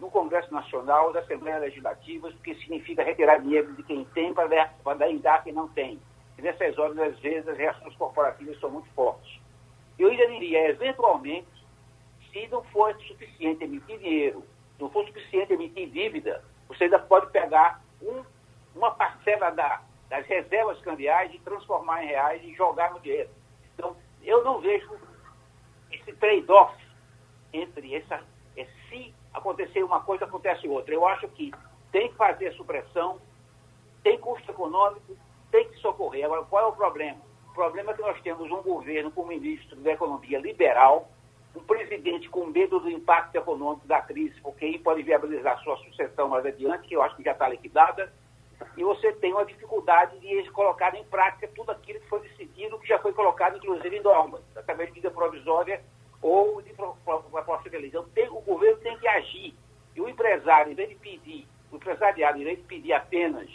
[0.00, 5.42] no Congresso Nacional, da Assembleia Legislativa, que significa retirar dinheiro de quem tem para dar,
[5.42, 5.98] quem não tem.
[6.38, 9.40] E nessas horas, às vezes, as reações corporativas são muito fortes.
[9.98, 11.48] Eu ainda diria, eventualmente,
[12.30, 14.44] se não for suficiente emitir dinheiro,
[14.78, 18.22] não for suficiente emitir dívida, você ainda pode pegar um,
[18.74, 23.30] uma parcela da, das reservas cambiais e transformar em reais e jogar no dinheiro.
[23.74, 24.90] Então, eu não vejo
[25.90, 26.74] esse trade-off
[27.52, 28.22] entre essa,
[28.88, 30.94] se acontecer uma coisa, acontece outra.
[30.94, 31.52] Eu acho que
[31.92, 33.20] tem que fazer supressão,
[34.02, 35.16] tem custo econômico,
[35.50, 36.24] tem que socorrer.
[36.24, 37.18] Agora, qual é o problema?
[37.50, 41.08] O problema é que nós temos um governo com um ministro da Economia liberal,
[41.54, 46.28] um presidente com medo do impacto econômico da crise, porque aí pode viabilizar sua sucessão
[46.28, 48.12] mais adiante, que eu acho que já está liquidada,
[48.76, 52.86] e você tem uma dificuldade de colocar em prática tudo aquilo que foi decidido, que
[52.86, 55.82] já foi colocado, inclusive, em normas, através de medida provisória
[56.22, 57.92] ou de proposta de lei.
[58.14, 59.54] Tem, o governo tem que agir.
[59.94, 63.48] E o empresário, em vez de pedir, o empresariado, em vez de pedir apenas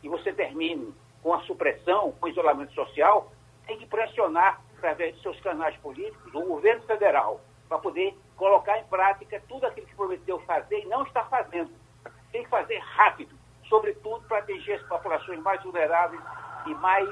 [0.00, 3.32] que você termine com a supressão, com o isolamento social,
[3.66, 8.84] tem que pressionar, através de seus canais políticos, o governo federal, para poder colocar em
[8.84, 11.70] prática tudo aquilo que prometeu fazer e não está fazendo.
[12.30, 13.34] Tem que fazer rápido
[13.68, 16.20] sobretudo para atingir as populações mais vulneráveis
[16.66, 17.08] e mais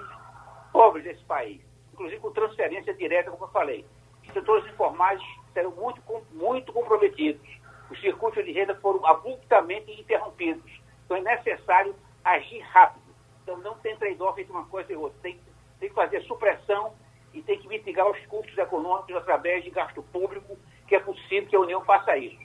[0.72, 1.60] pobres desse país,
[1.92, 3.86] inclusive com transferência direta, como eu falei.
[4.26, 5.20] Os setores informais
[5.52, 7.48] serão muito, muito comprometidos.
[7.90, 10.70] Os circuitos de renda foram abruptamente interrompidos.
[11.04, 13.04] Então é necessário agir rápido.
[13.42, 15.18] Então não tem trade-off entre uma coisa e outra.
[15.22, 15.38] Tem,
[15.78, 16.94] tem que fazer supressão
[17.32, 20.56] e tem que mitigar os custos econômicos através de gasto público,
[20.88, 22.43] que é possível que a União faça isso.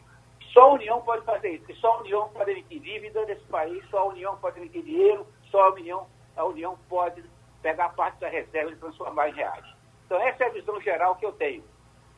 [0.54, 3.88] Só a União pode fazer isso, porque só a União pode emitir dívida nesse país,
[3.90, 7.24] só a União pode emitir dinheiro, só a União, a União pode
[7.62, 9.66] pegar parte da reserva e transformar em reais.
[10.06, 11.64] Então, essa é a visão geral que eu tenho.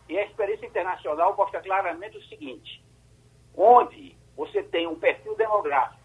[0.07, 2.81] E a experiência internacional mostra claramente o seguinte:
[3.55, 6.01] onde você tem um perfil demográfico,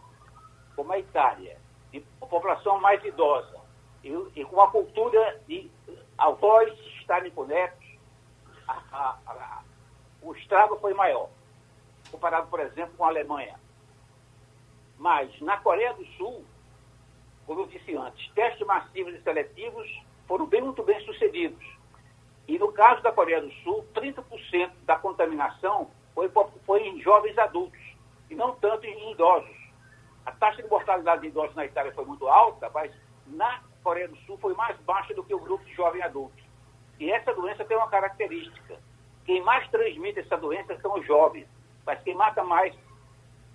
[0.75, 1.59] como a Itália,
[1.93, 3.61] de população mais idosa,
[4.03, 5.71] e, e com uma cultura de
[6.19, 7.87] avós estarem com netos,
[8.67, 9.63] a, a, a,
[10.23, 11.29] o estrago foi maior
[12.11, 13.59] comparado, por exemplo, com a Alemanha.
[14.99, 16.45] Mas na Coreia do Sul,
[17.47, 19.89] como eu disse antes, testes massivos e seletivos
[20.27, 21.65] foram bem, muito bem sucedidos.
[22.49, 26.31] E no caso da Coreia do Sul, 30% da contaminação foi,
[26.65, 27.81] foi em jovens adultos,
[28.31, 29.57] e não tanto em idosos.
[30.25, 32.93] A taxa de mortalidade de idosos na Itália foi muito alta, mas
[33.27, 36.45] na Coreia do Sul foi mais baixa do que o grupo de jovens adultos.
[36.99, 38.79] E essa doença tem uma característica.
[39.25, 41.47] Quem mais transmite essa doença são os jovens.
[41.87, 42.75] Mas quem mata mais,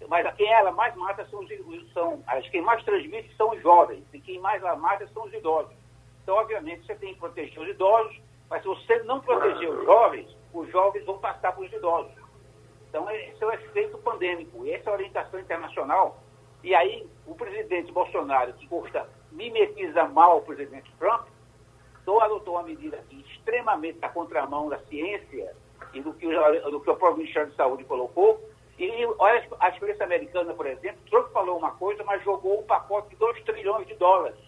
[0.08, 4.04] mas quem ela mais mata são os são, as quem mais transmite são os jovens,
[4.14, 5.76] e quem mais ela mata são os idosos.
[6.24, 10.38] Então, obviamente, você tem que proteger os idosos Mas se você não proteger os jovens,
[10.54, 12.12] os jovens vão passar para os idosos.
[12.90, 16.22] Então, esse é o efeito pandêmico, essa é a orientação internacional.
[16.62, 21.28] E aí, o presidente Bolsonaro, que gosta, mimetiza mal o presidente Trump,
[22.22, 25.56] adotou uma medida aqui extremamente na contramão da ciência
[25.94, 28.40] e do que o, do que o próprio Ministério de Saúde colocou.
[28.78, 33.10] E olha a experiência americana, por exemplo, Trump falou uma coisa, mas jogou um pacote
[33.10, 34.40] de 2 trilhões de dólares.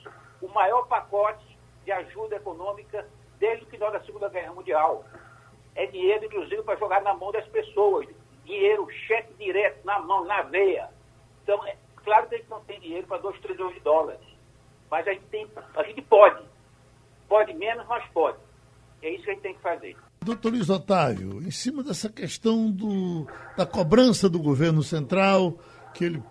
[0.42, 1.46] O maior pacote
[1.86, 3.08] de ajuda econômica
[3.40, 5.06] desde o final da Segunda Guerra Mundial.
[5.76, 8.08] É dinheiro, inclusive, para jogar na mão das pessoas.
[8.46, 10.90] Dinheiro, cheque direto, na mão, na veia.
[11.44, 14.22] Então, é claro que a gente não tem dinheiro para 2 trilhões de dólares.
[14.90, 16.44] Mas a gente, tem, a gente pode.
[17.28, 18.38] Pode menos, mas pode.
[19.02, 19.98] É isso que a gente tem que fazer.
[20.24, 25.60] Doutor Luiz Otávio, em cima dessa questão do, da cobrança do governo central,
[25.94, 26.24] que ele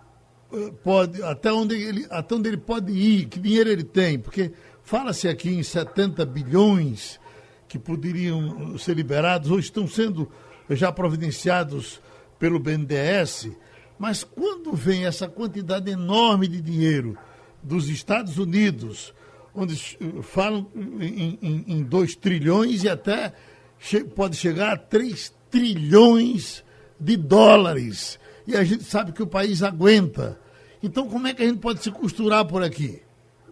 [0.53, 4.51] eh, pode, até onde ele, até onde ele pode ir, que dinheiro ele tem, porque
[4.83, 7.21] fala-se aqui em 70 bilhões
[7.69, 10.31] que poderiam ser liberados ou estão sendo
[10.71, 12.01] já providenciados
[12.39, 13.51] pelo BNDES,
[13.99, 17.17] mas quando vem essa quantidade enorme de dinheiro
[17.63, 19.15] dos Estados Unidos,
[19.55, 19.77] onde
[20.23, 20.67] falam
[20.99, 23.35] em 2 trilhões e até
[23.83, 26.65] che pode chegar a 3 trilhões
[27.01, 28.19] de dólares.
[28.47, 30.39] E a gente sabe que o país aguenta.
[30.81, 33.03] Então, como é que a gente pode se costurar por aqui?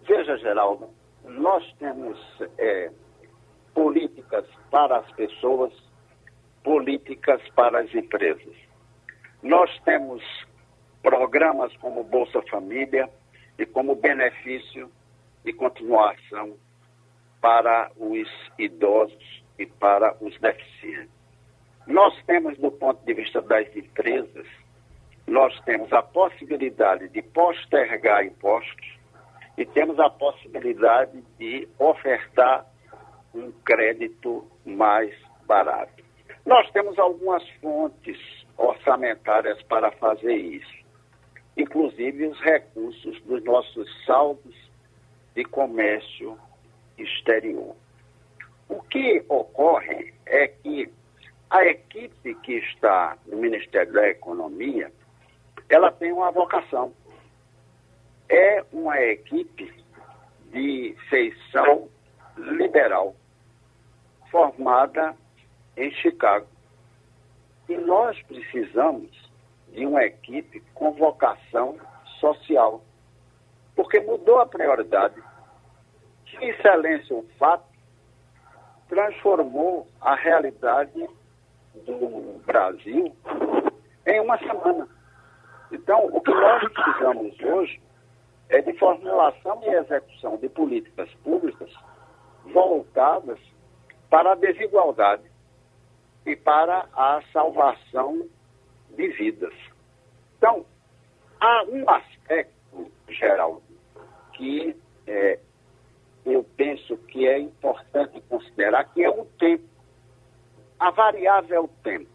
[0.07, 0.89] Veja, Geraldo,
[1.25, 2.17] nós temos
[2.57, 2.93] é,
[3.75, 5.73] políticas para as pessoas,
[6.63, 8.55] políticas para as empresas.
[9.43, 10.23] Nós temos
[11.03, 13.11] programas como Bolsa Família
[13.59, 14.89] e como benefício
[15.45, 16.55] de continuação
[17.41, 21.11] para os idosos e para os deficientes.
[21.87, 24.47] Nós temos, do ponto de vista das empresas,
[25.27, 28.99] nós temos a possibilidade de postergar impostos
[29.59, 32.67] e temos a possibilidade de ofertar
[33.35, 35.15] um crédito mais
[35.47, 36.03] barato.
[36.47, 38.19] Nós temos algumas fontes
[38.57, 40.85] orçamentárias para fazer isso,
[41.57, 44.57] inclusive os recursos dos nossos saldos
[45.35, 46.39] de comércio
[46.97, 47.77] exterior.
[48.71, 50.89] O que ocorre é que
[51.51, 54.93] a equipe que está no Ministério da Economia,
[55.69, 56.93] ela tem uma vocação.
[58.29, 59.75] É uma equipe
[60.53, 61.89] de feição
[62.37, 63.17] liberal,
[64.31, 65.17] formada
[65.77, 66.47] em Chicago.
[67.69, 69.11] E nós precisamos
[69.73, 71.77] de uma equipe com vocação
[72.21, 72.85] social,
[73.75, 75.21] porque mudou a prioridade.
[76.25, 77.70] Que excelência o fato
[78.91, 81.09] transformou a realidade
[81.87, 83.15] do Brasil
[84.05, 84.89] em uma semana.
[85.71, 87.81] Então, o que nós precisamos hoje
[88.49, 91.73] é de formulação e execução de políticas públicas
[92.53, 93.39] voltadas
[94.11, 95.23] para a desigualdade
[96.27, 98.27] e para a salvação
[98.97, 99.55] de vidas.
[100.37, 100.67] Então,
[101.41, 103.63] há um aspecto geral
[104.33, 104.77] que
[105.07, 105.39] é,
[106.25, 109.65] eu penso que é importante considerar, que é o tempo.
[110.79, 112.09] A variável é o tempo.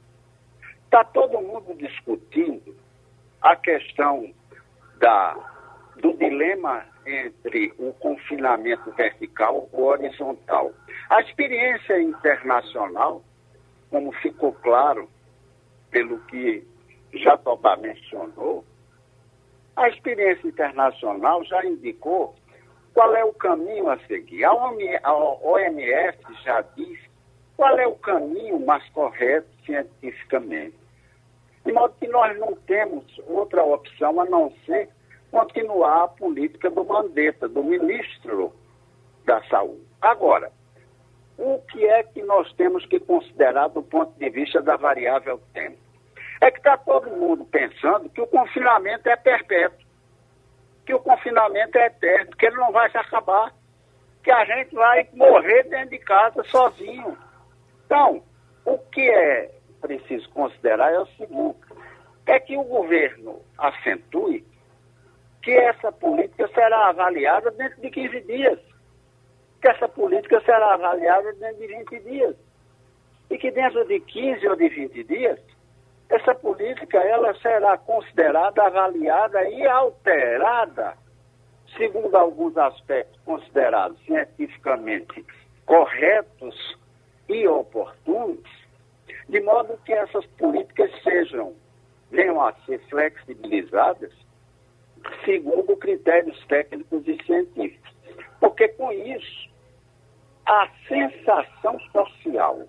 [0.85, 2.75] Está todo mundo discutindo
[3.41, 4.33] a questão
[4.97, 5.35] da,
[5.97, 10.71] do dilema entre o confinamento vertical ou horizontal.
[11.09, 13.23] A experiência internacional,
[13.89, 15.09] como ficou claro
[15.91, 16.65] pelo que
[17.13, 18.65] Jatobá mencionou,
[19.75, 22.33] a experiência internacional já indicou
[22.95, 24.45] qual é o caminho a seguir?
[24.45, 26.97] A OMS já diz
[27.57, 30.77] qual é o caminho mais correto cientificamente.
[31.65, 34.87] De modo que nós não temos outra opção a não ser
[35.29, 38.53] continuar a política do Mandetta, do ministro
[39.25, 39.85] da Saúde.
[40.01, 40.49] Agora,
[41.37, 45.77] o que é que nós temos que considerar do ponto de vista da variável tempo?
[46.39, 49.84] É que está todo mundo pensando que o confinamento é perpétuo
[50.85, 53.53] que o confinamento é eterno, que ele não vai se acabar,
[54.23, 57.17] que a gente vai morrer dentro de casa sozinho.
[57.85, 58.23] Então,
[58.63, 61.59] o que é preciso considerar é o seguinte,
[62.25, 64.45] é que o governo acentue
[65.41, 68.59] que essa política será avaliada dentro de 15 dias,
[69.61, 72.35] que essa política será avaliada dentro de 20 dias,
[73.29, 75.39] e que dentro de 15 ou de 20 dias
[76.09, 80.95] essa política ela será considerada, avaliada e alterada,
[81.77, 85.25] segundo alguns aspectos considerados cientificamente
[85.65, 86.77] corretos
[87.27, 88.47] e oportunos,
[89.27, 91.55] de modo que essas políticas sejam,
[92.11, 94.13] venham a ser flexibilizadas
[95.23, 97.93] segundo critérios técnicos e científicos.
[98.39, 99.49] Porque com isso,
[100.45, 102.61] a sensação social,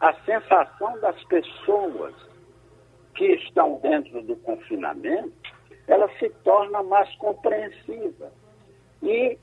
[0.00, 2.14] a sensação das pessoas
[3.14, 5.32] que estão dentro do confinamento,
[5.86, 8.32] ela se torna mais compreensiva.
[9.02, 9.38] E,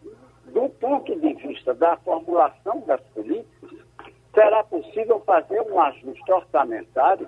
[0.54, 3.70] do ponto de vista da formulação das políticas,
[4.34, 7.28] será possível fazer um ajuste orçamentário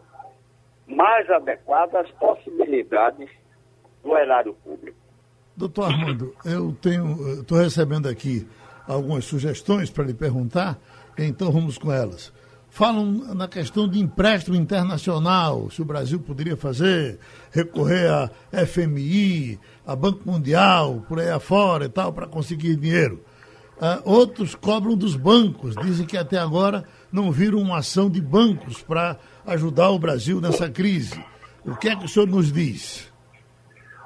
[0.87, 3.29] mais adequado às possibilidades
[4.03, 4.97] do erário público.
[5.55, 6.71] Doutor Armando, eu
[7.39, 8.47] estou recebendo aqui
[8.87, 10.77] algumas sugestões para lhe perguntar,
[11.17, 12.33] então vamos com elas.
[12.71, 17.19] Falam na questão de empréstimo internacional, se o Brasil poderia fazer,
[17.51, 18.31] recorrer a
[18.65, 23.25] FMI, a Banco Mundial, por aí afora e tal, para conseguir dinheiro.
[23.75, 28.81] Uh, outros cobram dos bancos, dizem que até agora não viram uma ação de bancos
[28.81, 31.21] para ajudar o Brasil nessa crise.
[31.65, 33.11] O que é que o senhor nos diz?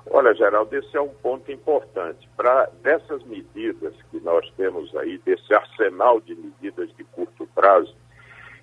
[0.09, 2.28] Olha, Geraldo, esse é um ponto importante.
[2.36, 7.93] Para dessas medidas que nós temos aí, desse arsenal de medidas de curto prazo,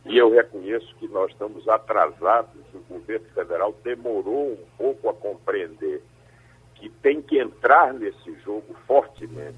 [0.04, 6.02] e eu reconheço que nós estamos atrasados, o governo federal demorou um pouco a compreender
[6.74, 9.56] que tem que entrar nesse jogo fortemente,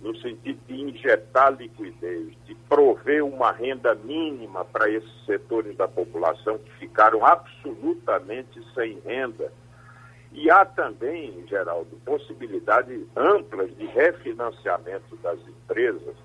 [0.00, 6.58] no sentido de injetar liquidez, de prover uma renda mínima para esses setores da população
[6.58, 9.50] que ficaram absolutamente sem renda.
[10.32, 16.16] E há também, Geraldo, possibilidades amplas de refinanciamento das empresas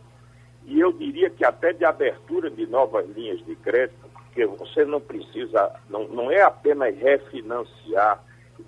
[0.68, 4.99] e eu diria que até de abertura de novas linhas de crédito, porque você não
[4.99, 8.22] precisa, não, não é apenas refinanciar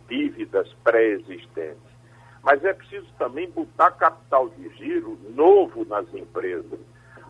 [0.07, 1.83] dívidas pré-existentes,
[2.41, 6.79] mas é preciso também botar capital de giro novo nas empresas.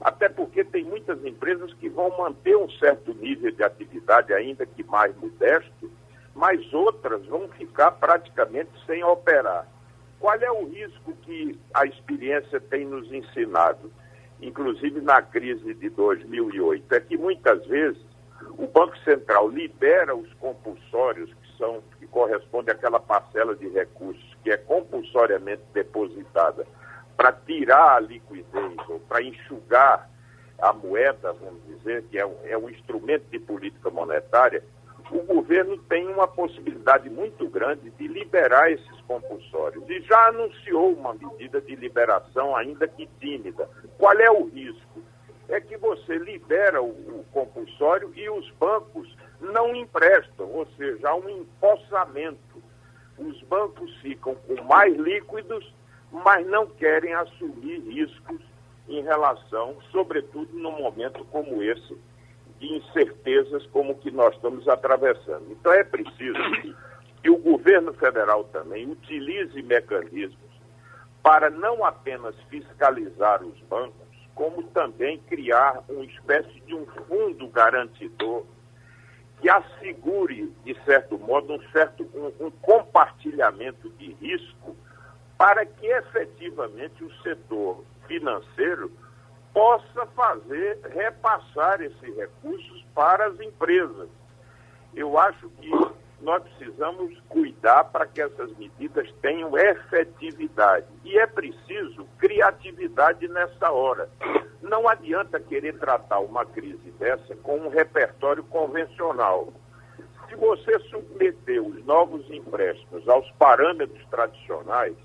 [0.01, 4.83] Até porque tem muitas empresas que vão manter um certo nível de atividade, ainda que
[4.83, 5.91] mais modesto,
[6.35, 9.67] mas outras vão ficar praticamente sem operar.
[10.19, 13.91] Qual é o risco que a experiência tem nos ensinado,
[14.41, 16.93] inclusive na crise de 2008?
[16.93, 17.99] É que muitas vezes
[18.57, 24.51] o Banco Central libera os compulsórios, que são que corresponde àquela parcela de recursos que
[24.51, 26.65] é compulsoriamente depositada,
[27.17, 30.09] para tirar a liquidez ou para enxugar
[30.61, 34.63] a moeda, vamos dizer, que é um, é um instrumento de política monetária
[35.11, 41.13] o governo tem uma possibilidade muito grande de liberar esses compulsórios e já anunciou uma
[41.13, 43.67] medida de liberação, ainda que tímida.
[43.97, 45.01] Qual é o risco?
[45.47, 51.15] É que você libera o, o compulsório e os bancos não emprestam, ou seja, há
[51.15, 52.61] um empossamento.
[53.17, 55.73] Os bancos ficam com mais líquidos,
[56.11, 58.41] mas não querem assumir riscos
[58.87, 61.97] em relação, sobretudo num momento como esse,
[62.59, 65.45] de incertezas como que nós estamos atravessando.
[65.51, 66.39] Então é preciso
[67.21, 70.49] que o governo federal também utilize mecanismos
[71.23, 78.45] para não apenas fiscalizar os bancos, como também criar uma espécie de um fundo garantidor
[79.41, 84.75] que assegure, de certo modo, um certo um, um compartilhamento de risco
[85.37, 88.91] para que efetivamente o setor financeiro
[89.53, 94.09] possa fazer, repassar esses recursos para as empresas.
[94.95, 95.69] Eu acho que
[96.21, 100.87] nós precisamos cuidar para que essas medidas tenham efetividade.
[101.03, 104.09] E é preciso criatividade nessa hora.
[104.61, 109.53] Não adianta querer tratar uma crise dessa com um repertório convencional.
[110.27, 114.95] Se você submeter os novos empréstimos aos parâmetros tradicionais,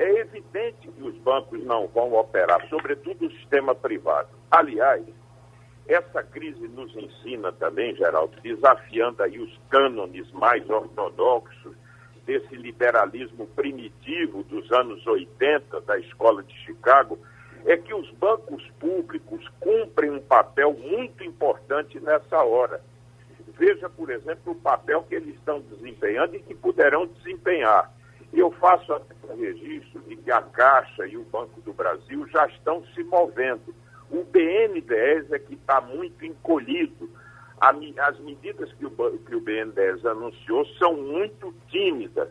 [0.00, 4.30] é evidente que os bancos não vão operar, sobretudo o sistema privado.
[4.50, 5.04] Aliás,
[5.86, 11.76] essa crise nos ensina também, Geraldo, desafiando aí os cânones mais ortodoxos
[12.24, 17.18] desse liberalismo primitivo dos anos 80 da escola de Chicago,
[17.66, 22.80] é que os bancos públicos cumprem um papel muito importante nessa hora.
[23.58, 27.92] Veja, por exemplo, o papel que eles estão desempenhando e que poderão desempenhar.
[28.32, 32.46] E eu faço o registro de que a Caixa e o Banco do Brasil já
[32.46, 33.74] estão se movendo.
[34.10, 37.10] O BNDES é que está muito encolhido.
[37.60, 42.30] as medidas que o, que o BNDES anunciou são muito tímidas.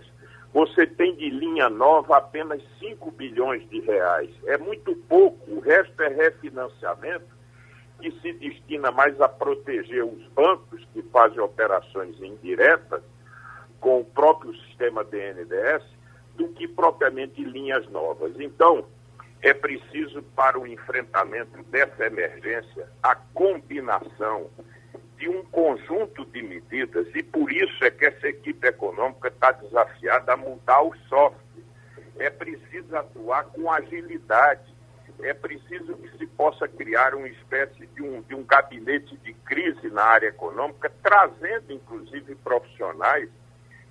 [0.54, 4.32] Você tem de linha nova apenas 5 bilhões de reais.
[4.46, 5.52] É muito pouco.
[5.52, 7.38] O resto é refinanciamento
[8.00, 13.04] que se destina mais a proteger os bancos que fazem operações indiretas
[13.80, 15.84] com o próprio sistema BNDES
[16.36, 18.34] do que propriamente linhas novas.
[18.40, 18.86] Então,
[19.42, 24.50] é preciso para o enfrentamento dessa emergência a combinação
[25.18, 30.34] de um conjunto de medidas e por isso é que essa equipe econômica está desafiada
[30.34, 31.44] a mudar o software.
[32.18, 34.74] É preciso atuar com agilidade,
[35.22, 39.90] é preciso que se possa criar uma espécie de um, de um gabinete de crise
[39.90, 43.30] na área econômica, trazendo inclusive profissionais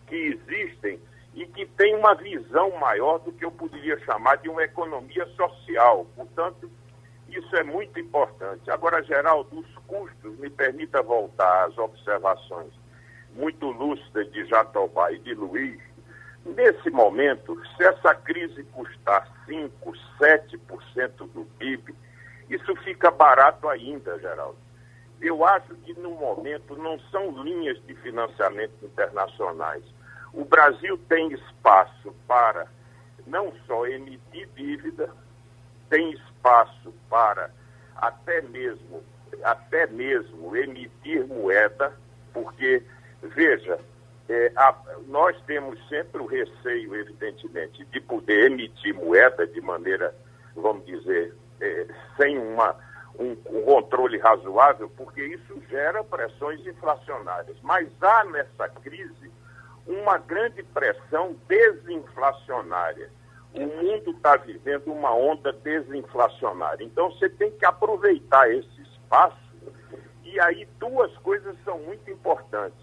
[0.09, 1.01] que existem
[1.35, 6.07] e que têm uma visão maior do que eu poderia chamar de uma economia social.
[6.17, 6.71] Portanto,
[7.29, 8.71] isso é muito importante.
[8.71, 12.73] Agora, Geraldo, os custos, me permita voltar às observações
[13.35, 15.79] muito lúcidas de Jatobá e de Luiz.
[16.45, 19.71] Nesse momento, se essa crise custar 5%,
[20.19, 21.95] 7% do PIB,
[22.49, 24.57] isso fica barato ainda, Geraldo.
[25.21, 29.85] Eu acho que no momento não são linhas de financiamento internacionais.
[30.33, 32.67] O Brasil tem espaço para
[33.27, 35.11] não só emitir dívida,
[35.89, 37.51] tem espaço para
[37.97, 39.03] até mesmo,
[39.43, 41.93] até mesmo emitir moeda,
[42.33, 42.83] porque,
[43.23, 43.79] veja,
[44.29, 44.75] é, a,
[45.07, 50.15] nós temos sempre o receio, evidentemente, de poder emitir moeda de maneira,
[50.55, 52.77] vamos dizer, é, sem uma,
[53.19, 57.57] um, um, controle razoável, porque isso gera pressões inflacionárias.
[57.63, 59.31] Mas há nessa crise
[59.89, 63.11] uma grande pressão desinflacionária.
[63.55, 66.85] O mundo está vivendo uma onda desinflacionária.
[66.85, 69.37] Então você tem que aproveitar esse espaço.
[70.23, 72.79] E aí duas coisas são muito importantes.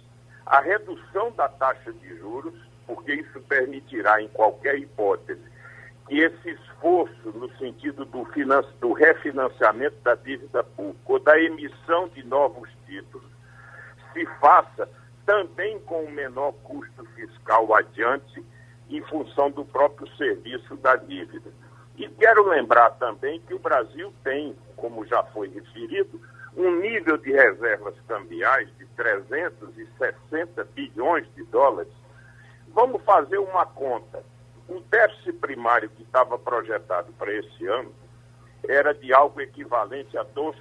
[0.48, 2.56] A redução da taxa de juros,
[2.88, 5.42] porque isso permitirá, em qualquer hipótese,
[6.08, 8.28] que esse esforço no sentido do,
[8.80, 13.26] do refinanciamento da dívida pública ou da emissão de novos títulos
[14.14, 14.88] se faça
[15.26, 18.44] também com o menor custo fiscal adiante
[18.90, 21.52] em função do próprio serviço da dívida.
[21.98, 26.20] E quero lembrar também que o Brasil tem, como já foi referido,
[26.56, 31.92] um nível de reservas cambiais de 360 bilhões de dólares.
[32.70, 34.24] Vamos fazer uma conta.
[34.68, 37.94] O déficit primário que estava projetado para esse ano
[38.68, 40.56] era de algo equivalente a 2%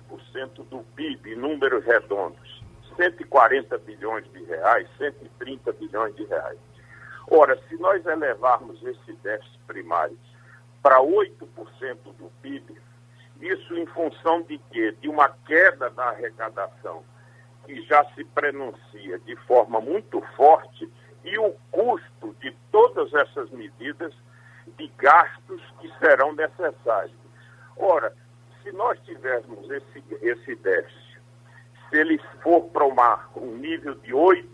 [0.69, 2.64] do PIB, números redondos.
[2.97, 6.59] 140 bilhões de reais, 130 bilhões de reais.
[7.30, 10.18] Ora, se nós elevarmos esse déficit primário
[10.82, 11.38] para 8%
[12.18, 12.76] do PIB,
[13.40, 14.92] isso em função de quê?
[15.01, 17.03] De uma queda da arrecadação
[17.64, 20.90] que já se prenuncia de forma muito forte
[21.24, 24.14] e o custo de todas essas medidas
[24.76, 27.16] de gastos que serão necessários.
[27.76, 28.14] Ora,
[28.62, 31.04] se nós tivermos esse, esse déficit
[31.95, 32.84] se ele for para
[33.36, 34.51] um nível de 8%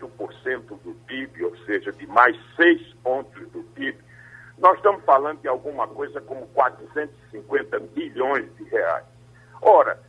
[0.83, 3.97] do PIB, ou seja, de mais 6 pontos do PIB,
[4.59, 9.05] nós estamos falando de alguma coisa como 450 bilhões de reais.
[9.59, 9.99] Ora,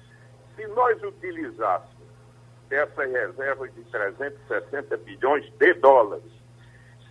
[0.55, 1.89] se nós utilizássemos
[2.69, 6.31] essas reservas de 360 bilhões de dólares,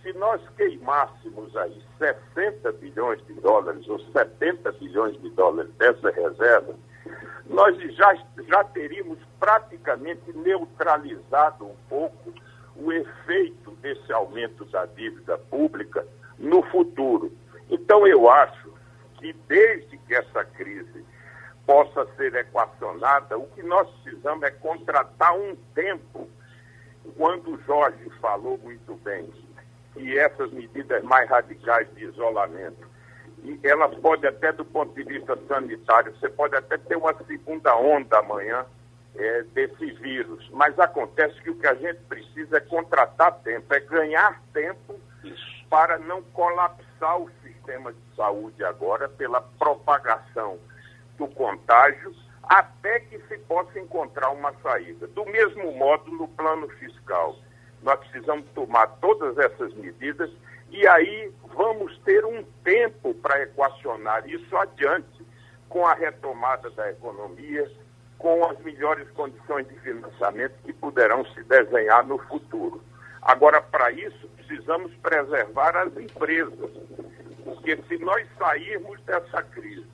[0.04, 6.76] se nós queimássemos aí 60 bilhões de dólares ou 70 bilhões de dólares dessa reserva,
[7.46, 8.14] nós já,
[8.48, 12.32] já teríamos praticamente neutralizado um pouco
[12.76, 16.06] o efeito desse aumento da dívida pública
[16.38, 17.32] no futuro.
[17.68, 18.72] Então, eu acho
[19.18, 21.04] que desde que essa crise
[21.66, 26.28] possa ser equacionada, o que nós precisamos é contratar um tempo,
[27.16, 29.28] quando o Jorge falou muito bem,
[29.96, 32.91] e essas medidas mais radicais de isolamento
[33.42, 37.76] e elas podem até do ponto de vista sanitário, você pode até ter uma segunda
[37.76, 38.64] onda amanhã
[39.16, 43.80] é, desse vírus, mas acontece que o que a gente precisa é contratar tempo, é
[43.80, 44.98] ganhar tempo
[45.68, 50.58] para não colapsar o sistema de saúde agora pela propagação
[51.18, 52.14] do contágio,
[52.44, 55.06] até que se possa encontrar uma saída.
[55.08, 57.36] Do mesmo modo, no plano fiscal,
[57.82, 60.30] nós precisamos tomar todas essas medidas
[60.72, 65.22] e aí vamos ter um tempo para equacionar isso adiante
[65.68, 67.70] com a retomada da economia,
[68.18, 72.82] com as melhores condições de financiamento que poderão se desenhar no futuro.
[73.20, 76.70] Agora, para isso, precisamos preservar as empresas,
[77.44, 79.86] porque se nós sairmos dessa crise,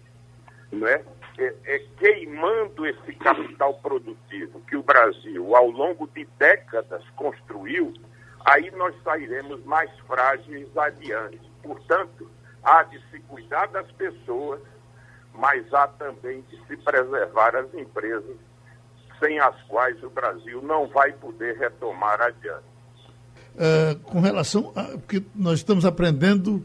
[0.73, 1.05] né,
[1.39, 7.93] é, é queimando esse capital produtivo que o Brasil, ao longo de décadas, construiu,
[8.49, 11.41] aí nós sairemos mais frágeis adiante.
[11.63, 12.29] Portanto,
[12.63, 14.61] há de se cuidar das pessoas,
[15.35, 18.37] mas há também de se preservar as empresas,
[19.21, 22.65] sem as quais o Brasil não vai poder retomar adiante.
[23.57, 24.85] É, com relação a.
[24.85, 26.65] Porque nós estamos aprendendo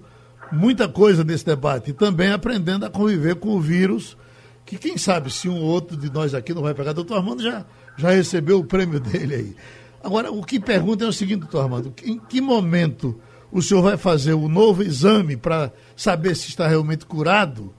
[0.52, 4.16] muita coisa nesse debate também aprendendo a conviver com o vírus,
[4.64, 6.94] que quem sabe se um ou outro de nós aqui não vai pegar.
[6.94, 7.66] Doutor Armando já,
[7.98, 9.58] já recebeu o prêmio dele aí.
[10.04, 13.18] Agora, o que pergunta é o seguinte, doutor Armando, em que momento
[13.50, 17.74] o senhor vai fazer o novo exame para saber se está realmente curado?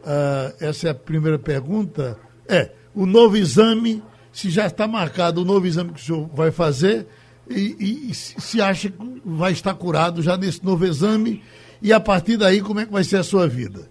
[0.00, 2.18] Uh, essa é a primeira pergunta.
[2.46, 6.50] É, o novo exame, se já está marcado o novo exame que o senhor vai
[6.50, 7.06] fazer,
[7.48, 11.42] e, e, se acha que vai estar curado já nesse novo exame,
[11.80, 13.88] e a partir daí, como é que vai ser a sua vida?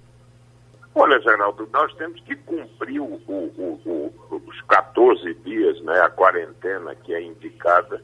[1.01, 6.93] Olha, Geraldo, nós temos que cumprir o, o, o, os 14 dias, né, a quarentena
[6.93, 8.03] que é indicada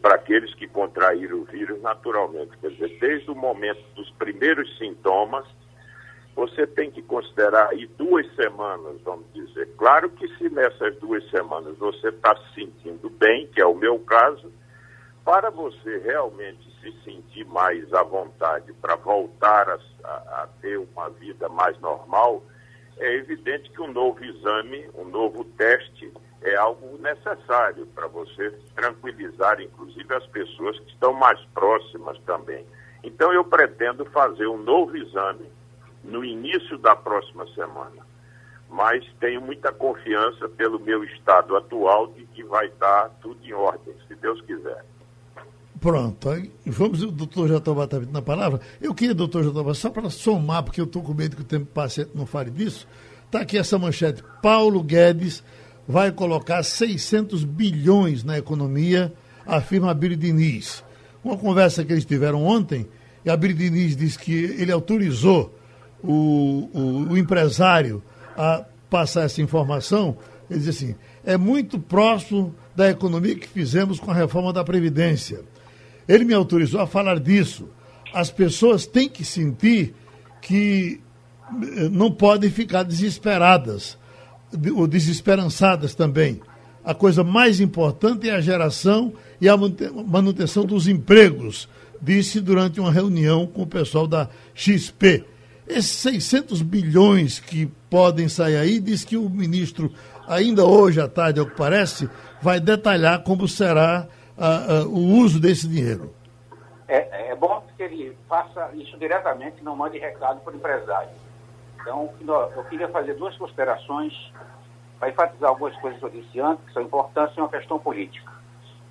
[0.00, 2.58] para aqueles que contraíram o vírus naturalmente.
[2.60, 5.46] Quer dizer, desde o momento dos primeiros sintomas,
[6.34, 9.68] você tem que considerar aí duas semanas, vamos dizer.
[9.76, 14.00] Claro que se nessas duas semanas você está se sentindo bem, que é o meu
[14.00, 14.52] caso,
[15.24, 21.10] para você realmente se sentir mais à vontade para voltar a, a, a, ter uma
[21.10, 22.42] vida mais normal,
[22.98, 26.12] é evidente que um novo exame, um novo teste
[26.42, 32.66] é algo necessário para você tranquilizar, inclusive, as pessoas que estão mais próximas também.
[33.04, 35.50] Então, eu pretendo fazer um novo exame
[36.02, 38.02] no início da próxima semana.
[38.68, 43.94] Mas tenho muita confiança pelo meu estado atual de que vai estar tudo em ordem,
[44.08, 44.84] se Deus quiser.
[45.82, 46.28] Pronto,
[46.64, 48.60] vamos, o doutor Jatobá está na palavra.
[48.80, 51.66] Eu queria, doutor Jatobá, só para somar, porque eu estou com medo que o tempo
[51.66, 52.86] passe não fale disso,
[53.26, 54.22] está aqui essa manchete.
[54.40, 55.42] Paulo Guedes
[55.86, 59.12] vai colocar 600 bilhões na economia,
[59.44, 60.84] afirma a Biri Diniz.
[61.24, 62.86] Uma conversa que eles tiveram ontem,
[63.24, 65.52] e a Biri Diniz disse que ele autorizou
[66.00, 68.00] o, o, o empresário
[68.36, 70.16] a passar essa informação,
[70.48, 75.50] ele diz assim, é muito próximo da economia que fizemos com a reforma da Previdência
[76.12, 77.70] ele me autorizou a falar disso.
[78.12, 79.94] As pessoas têm que sentir
[80.42, 81.00] que
[81.78, 83.96] eh, não podem ficar desesperadas
[84.74, 86.38] ou desesperançadas também.
[86.84, 91.66] A coisa mais importante é a geração e a manutenção dos empregos,
[92.00, 95.24] disse durante uma reunião com o pessoal da XP.
[95.66, 99.90] Esses 600 bilhões que podem sair aí, diz que o ministro,
[100.28, 102.06] ainda hoje à tarde, ao que parece,
[102.42, 104.06] vai detalhar como será
[104.38, 106.14] uh, uh, o uso desse dinheiro?
[106.88, 111.10] É, é bom que ele faça isso diretamente, não mande recado para o empresário.
[111.80, 112.10] Então,
[112.56, 114.12] eu queria fazer duas considerações
[114.98, 118.30] para enfatizar algumas coisas que eu disse antes, que são importantes em uma questão política.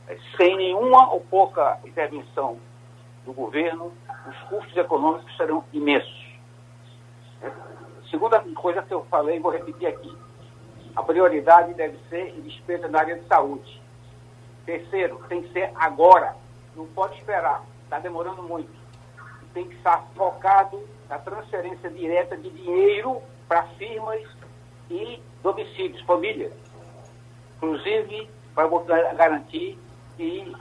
[0.10, 2.58] É, sem nenhuma ou pouca intervenção
[3.26, 3.94] do governo,
[4.28, 6.36] os custos econômicos serão imensos.
[7.42, 7.50] É,
[8.10, 10.14] segunda coisa que eu falei, vou repetir aqui.
[10.98, 13.81] A prioridade deve ser despesa na área de saúde.
[14.66, 16.36] Terceiro, tem que ser agora.
[16.76, 17.64] Não pode esperar.
[17.84, 18.72] Está demorando muito.
[19.53, 24.22] Tem que estar focado na transferência direta de dinheiro para firmas
[24.89, 26.53] e domicílios, famílias.
[27.57, 28.68] Inclusive, para
[29.14, 29.78] garantir
[30.16, 30.55] que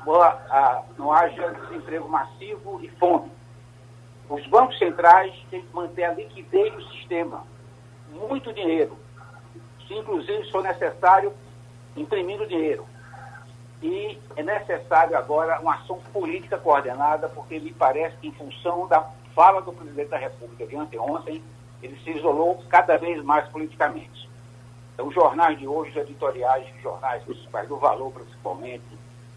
[0.99, 3.31] não haja desemprego massivo e fome.
[4.29, 7.45] Os bancos centrais têm que manter a liquidez do sistema.
[8.11, 8.97] Muito dinheiro.
[9.87, 11.33] Se, inclusive, for necessário,
[11.97, 12.87] imprimindo dinheiro.
[13.83, 19.09] E é necessário agora uma ação política coordenada, porque me parece que, em função da
[19.35, 21.43] fala do presidente da República de anteontem,
[21.83, 24.29] ele se isolou cada vez mais politicamente.
[24.93, 28.85] Então, os jornais de hoje, os editoriais, os jornais principais, do Valor principalmente,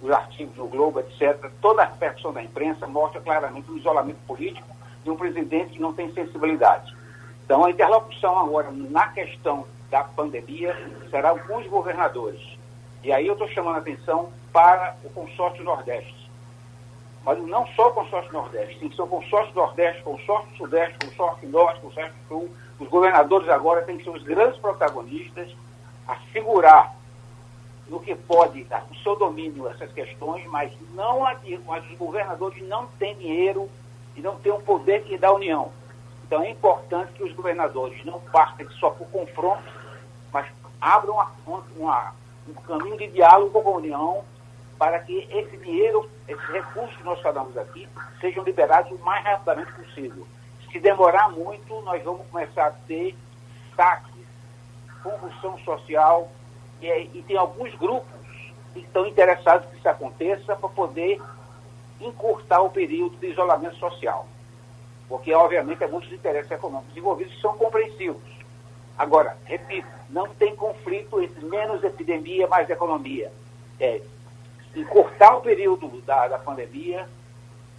[0.01, 4.67] os artigos do Globo, etc., toda a repercussão da imprensa mostra claramente o isolamento político
[5.05, 6.93] de um presidente que não tem sensibilidade.
[7.45, 10.75] Então, a interlocução agora na questão da pandemia
[11.09, 12.52] será com os governadores
[13.03, 16.29] e aí eu estou chamando a atenção para o consórcio Nordeste.
[17.25, 21.49] Mas não só o consórcio Nordeste, tem que ser o consórcio Nordeste, consórcio Sudeste, consórcio
[21.49, 22.49] Norte, consórcio Sul.
[22.79, 25.53] Os governadores agora têm que ser os grandes protagonistas
[26.07, 26.95] a segurar
[27.87, 31.19] no que pode dar o seu domínio essas questões, mas não
[31.65, 33.69] mas os governadores não têm dinheiro
[34.15, 35.71] e não têm o poder que dá a União.
[36.25, 39.63] Então é importante que os governadores não partam só por confronto,
[40.31, 40.47] mas
[40.81, 42.13] abram uma,
[42.47, 44.23] um caminho de diálogo com a União
[44.77, 47.87] para que esse dinheiro, esses recursos que nós falamos aqui,
[48.19, 50.27] sejam liberados o mais rapidamente possível.
[50.71, 53.15] Se demorar muito, nós vamos começar a ter
[53.75, 54.25] saques,
[55.01, 56.29] convulsão social,
[56.81, 58.19] e, e tem alguns grupos
[58.73, 61.21] que estão interessados que isso aconteça para poder
[62.01, 64.27] encurtar o período de isolamento social.
[65.07, 68.21] Porque, obviamente, há muitos interesses econômicos envolvidos que são compreensivos.
[68.97, 73.31] Agora, repito, não tem conflito entre menos epidemia, mais economia.
[73.79, 74.01] É
[74.75, 77.07] encurtar o período da, da pandemia,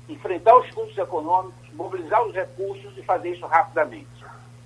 [0.08, 4.08] enfrentar os custos econômicos, mobilizar os recursos e fazer isso rapidamente.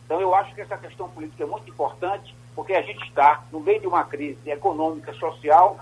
[0.04, 3.60] Então, eu acho que essa questão política é muito importante, porque a gente está no
[3.60, 5.78] meio de uma crise econômica, social,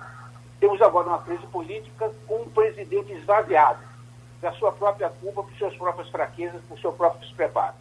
[0.59, 3.79] temos agora uma crise política com um presidente esvaziado
[4.41, 7.75] da sua própria culpa, por suas próprias fraquezas, por seu próprio despreparo.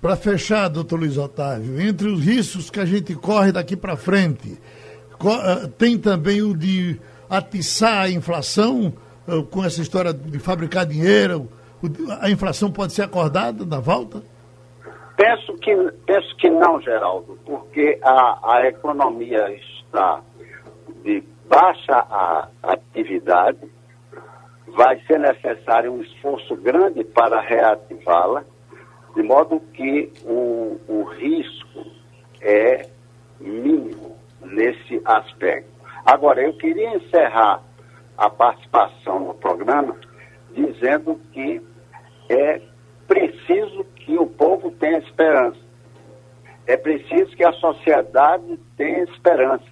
[0.00, 4.58] Para fechar, doutor Luiz Otávio, entre os riscos que a gente corre daqui para frente,
[4.58, 6.98] eh, tem também o de
[7.28, 8.94] atiçar a inflação
[9.28, 11.48] eh, com essa história de fabricar dinheiro.
[12.20, 14.22] A inflação pode ser acordada na volta?
[15.18, 15.76] Penso que,
[16.06, 20.22] penso que não, Geraldo, porque a, a economia está
[21.04, 23.58] de baixa atividade,
[24.68, 28.44] vai ser necessário um esforço grande para reativá-la,
[29.14, 31.86] de modo que o, o risco
[32.40, 32.88] é
[33.40, 35.70] mínimo nesse aspecto.
[36.04, 37.62] Agora, eu queria encerrar
[38.16, 39.96] a participação no programa
[40.52, 41.60] dizendo que
[42.28, 42.60] é
[43.06, 45.58] preciso que o povo tenha esperança.
[46.66, 49.64] É preciso que a sociedade tenha esperança.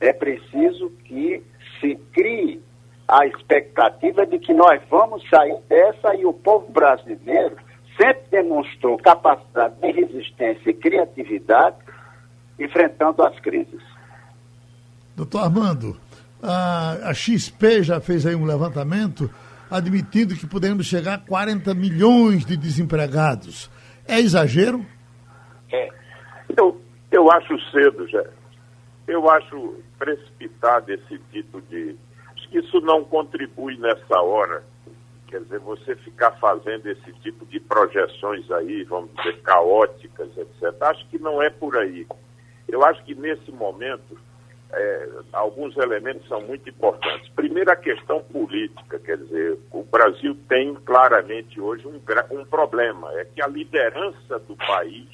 [0.00, 1.42] É preciso que
[1.80, 2.62] se crie
[3.08, 7.56] a expectativa de que nós vamos sair dessa e o povo brasileiro
[7.96, 11.76] sempre demonstrou capacidade de resistência e criatividade
[12.58, 13.82] enfrentando as crises.
[15.14, 15.96] Doutor Armando,
[16.42, 19.30] a, a XP já fez aí um levantamento
[19.70, 23.70] admitindo que podemos chegar a 40 milhões de desempregados.
[24.06, 24.84] É exagero?
[25.72, 25.88] É.
[26.56, 26.80] Eu,
[27.10, 28.24] eu acho cedo, já.
[29.08, 31.96] Eu acho precipitado esse tipo de.
[32.34, 34.62] Acho que isso não contribui nessa hora.
[35.36, 40.74] Quer dizer, você ficar fazendo esse tipo de projeções aí, vamos dizer, caóticas, etc.
[40.80, 42.06] Acho que não é por aí.
[42.66, 44.18] Eu acho que nesse momento
[44.72, 47.28] é, alguns elementos são muito importantes.
[47.34, 53.26] Primeiro, a questão política, quer dizer, o Brasil tem claramente hoje um, um problema, é
[53.26, 55.06] que a liderança do país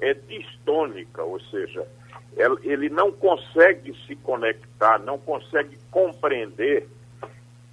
[0.00, 1.86] é distônica, ou seja,
[2.62, 6.88] ele não consegue se conectar, não consegue compreender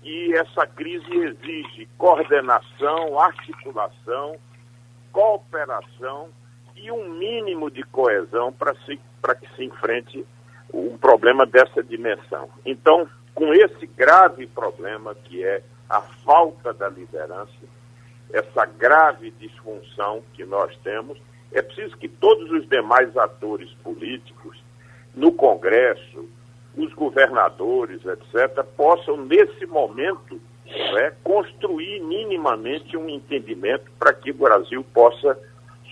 [0.01, 4.37] que essa crise exige coordenação, articulação,
[5.11, 6.29] cooperação
[6.75, 8.73] e um mínimo de coesão para
[9.35, 10.25] que se enfrente
[10.73, 12.49] um problema dessa dimensão.
[12.65, 17.51] Então, com esse grave problema que é a falta da liderança,
[18.33, 21.17] essa grave disfunção que nós temos,
[21.51, 24.57] é preciso que todos os demais atores políticos,
[25.13, 26.29] no Congresso,
[26.75, 34.85] os governadores, etc., possam, nesse momento, né, construir minimamente um entendimento para que o Brasil
[34.93, 35.37] possa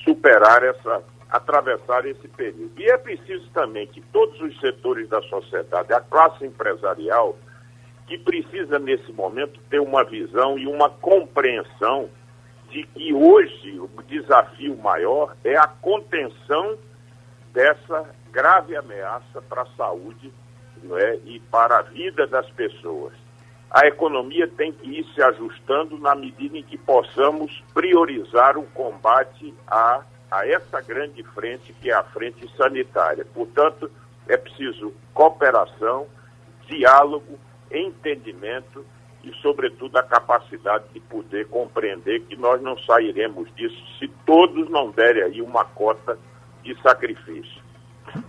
[0.04, 2.72] superar essa atravessar esse período.
[2.78, 7.38] E é preciso também que todos os setores da sociedade, a classe empresarial,
[8.08, 12.10] que precisa nesse momento ter uma visão e uma compreensão
[12.72, 16.78] de que hoje o desafio maior é a contenção
[17.54, 20.32] dessa grave ameaça para a saúde
[20.84, 23.14] não é, e para a vida das pessoas.
[23.72, 29.54] A economia tem que ir se ajustando na medida em que possamos priorizar o combate
[29.68, 33.26] à a essa grande frente que é a frente sanitária.
[33.34, 33.90] Portanto,
[34.28, 36.08] é preciso cooperação,
[36.68, 37.40] diálogo,
[37.72, 38.86] entendimento
[39.24, 44.92] e, sobretudo, a capacidade de poder compreender que nós não sairemos disso se todos não
[44.92, 46.18] derem aí uma cota
[46.64, 47.69] de sacrifício.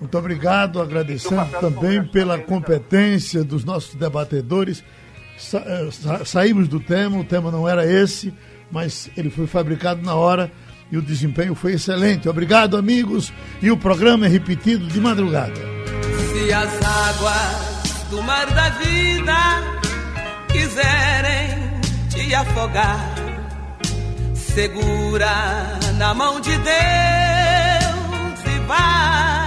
[0.00, 4.82] Muito obrigado, agradecendo também pela competência dos nossos debatedores.
[5.38, 8.32] Sa eh, sa saímos do tema, o tema não era esse,
[8.70, 10.50] mas ele foi fabricado na hora
[10.92, 12.28] e o desempenho foi excelente.
[12.28, 13.32] Obrigado, amigos.
[13.62, 15.54] E o programa é repetido de madrugada.
[16.32, 19.36] Se as águas do mar da vida
[20.48, 23.14] quiserem te afogar,
[24.34, 26.66] segura na mão de Deus
[28.46, 29.39] e vai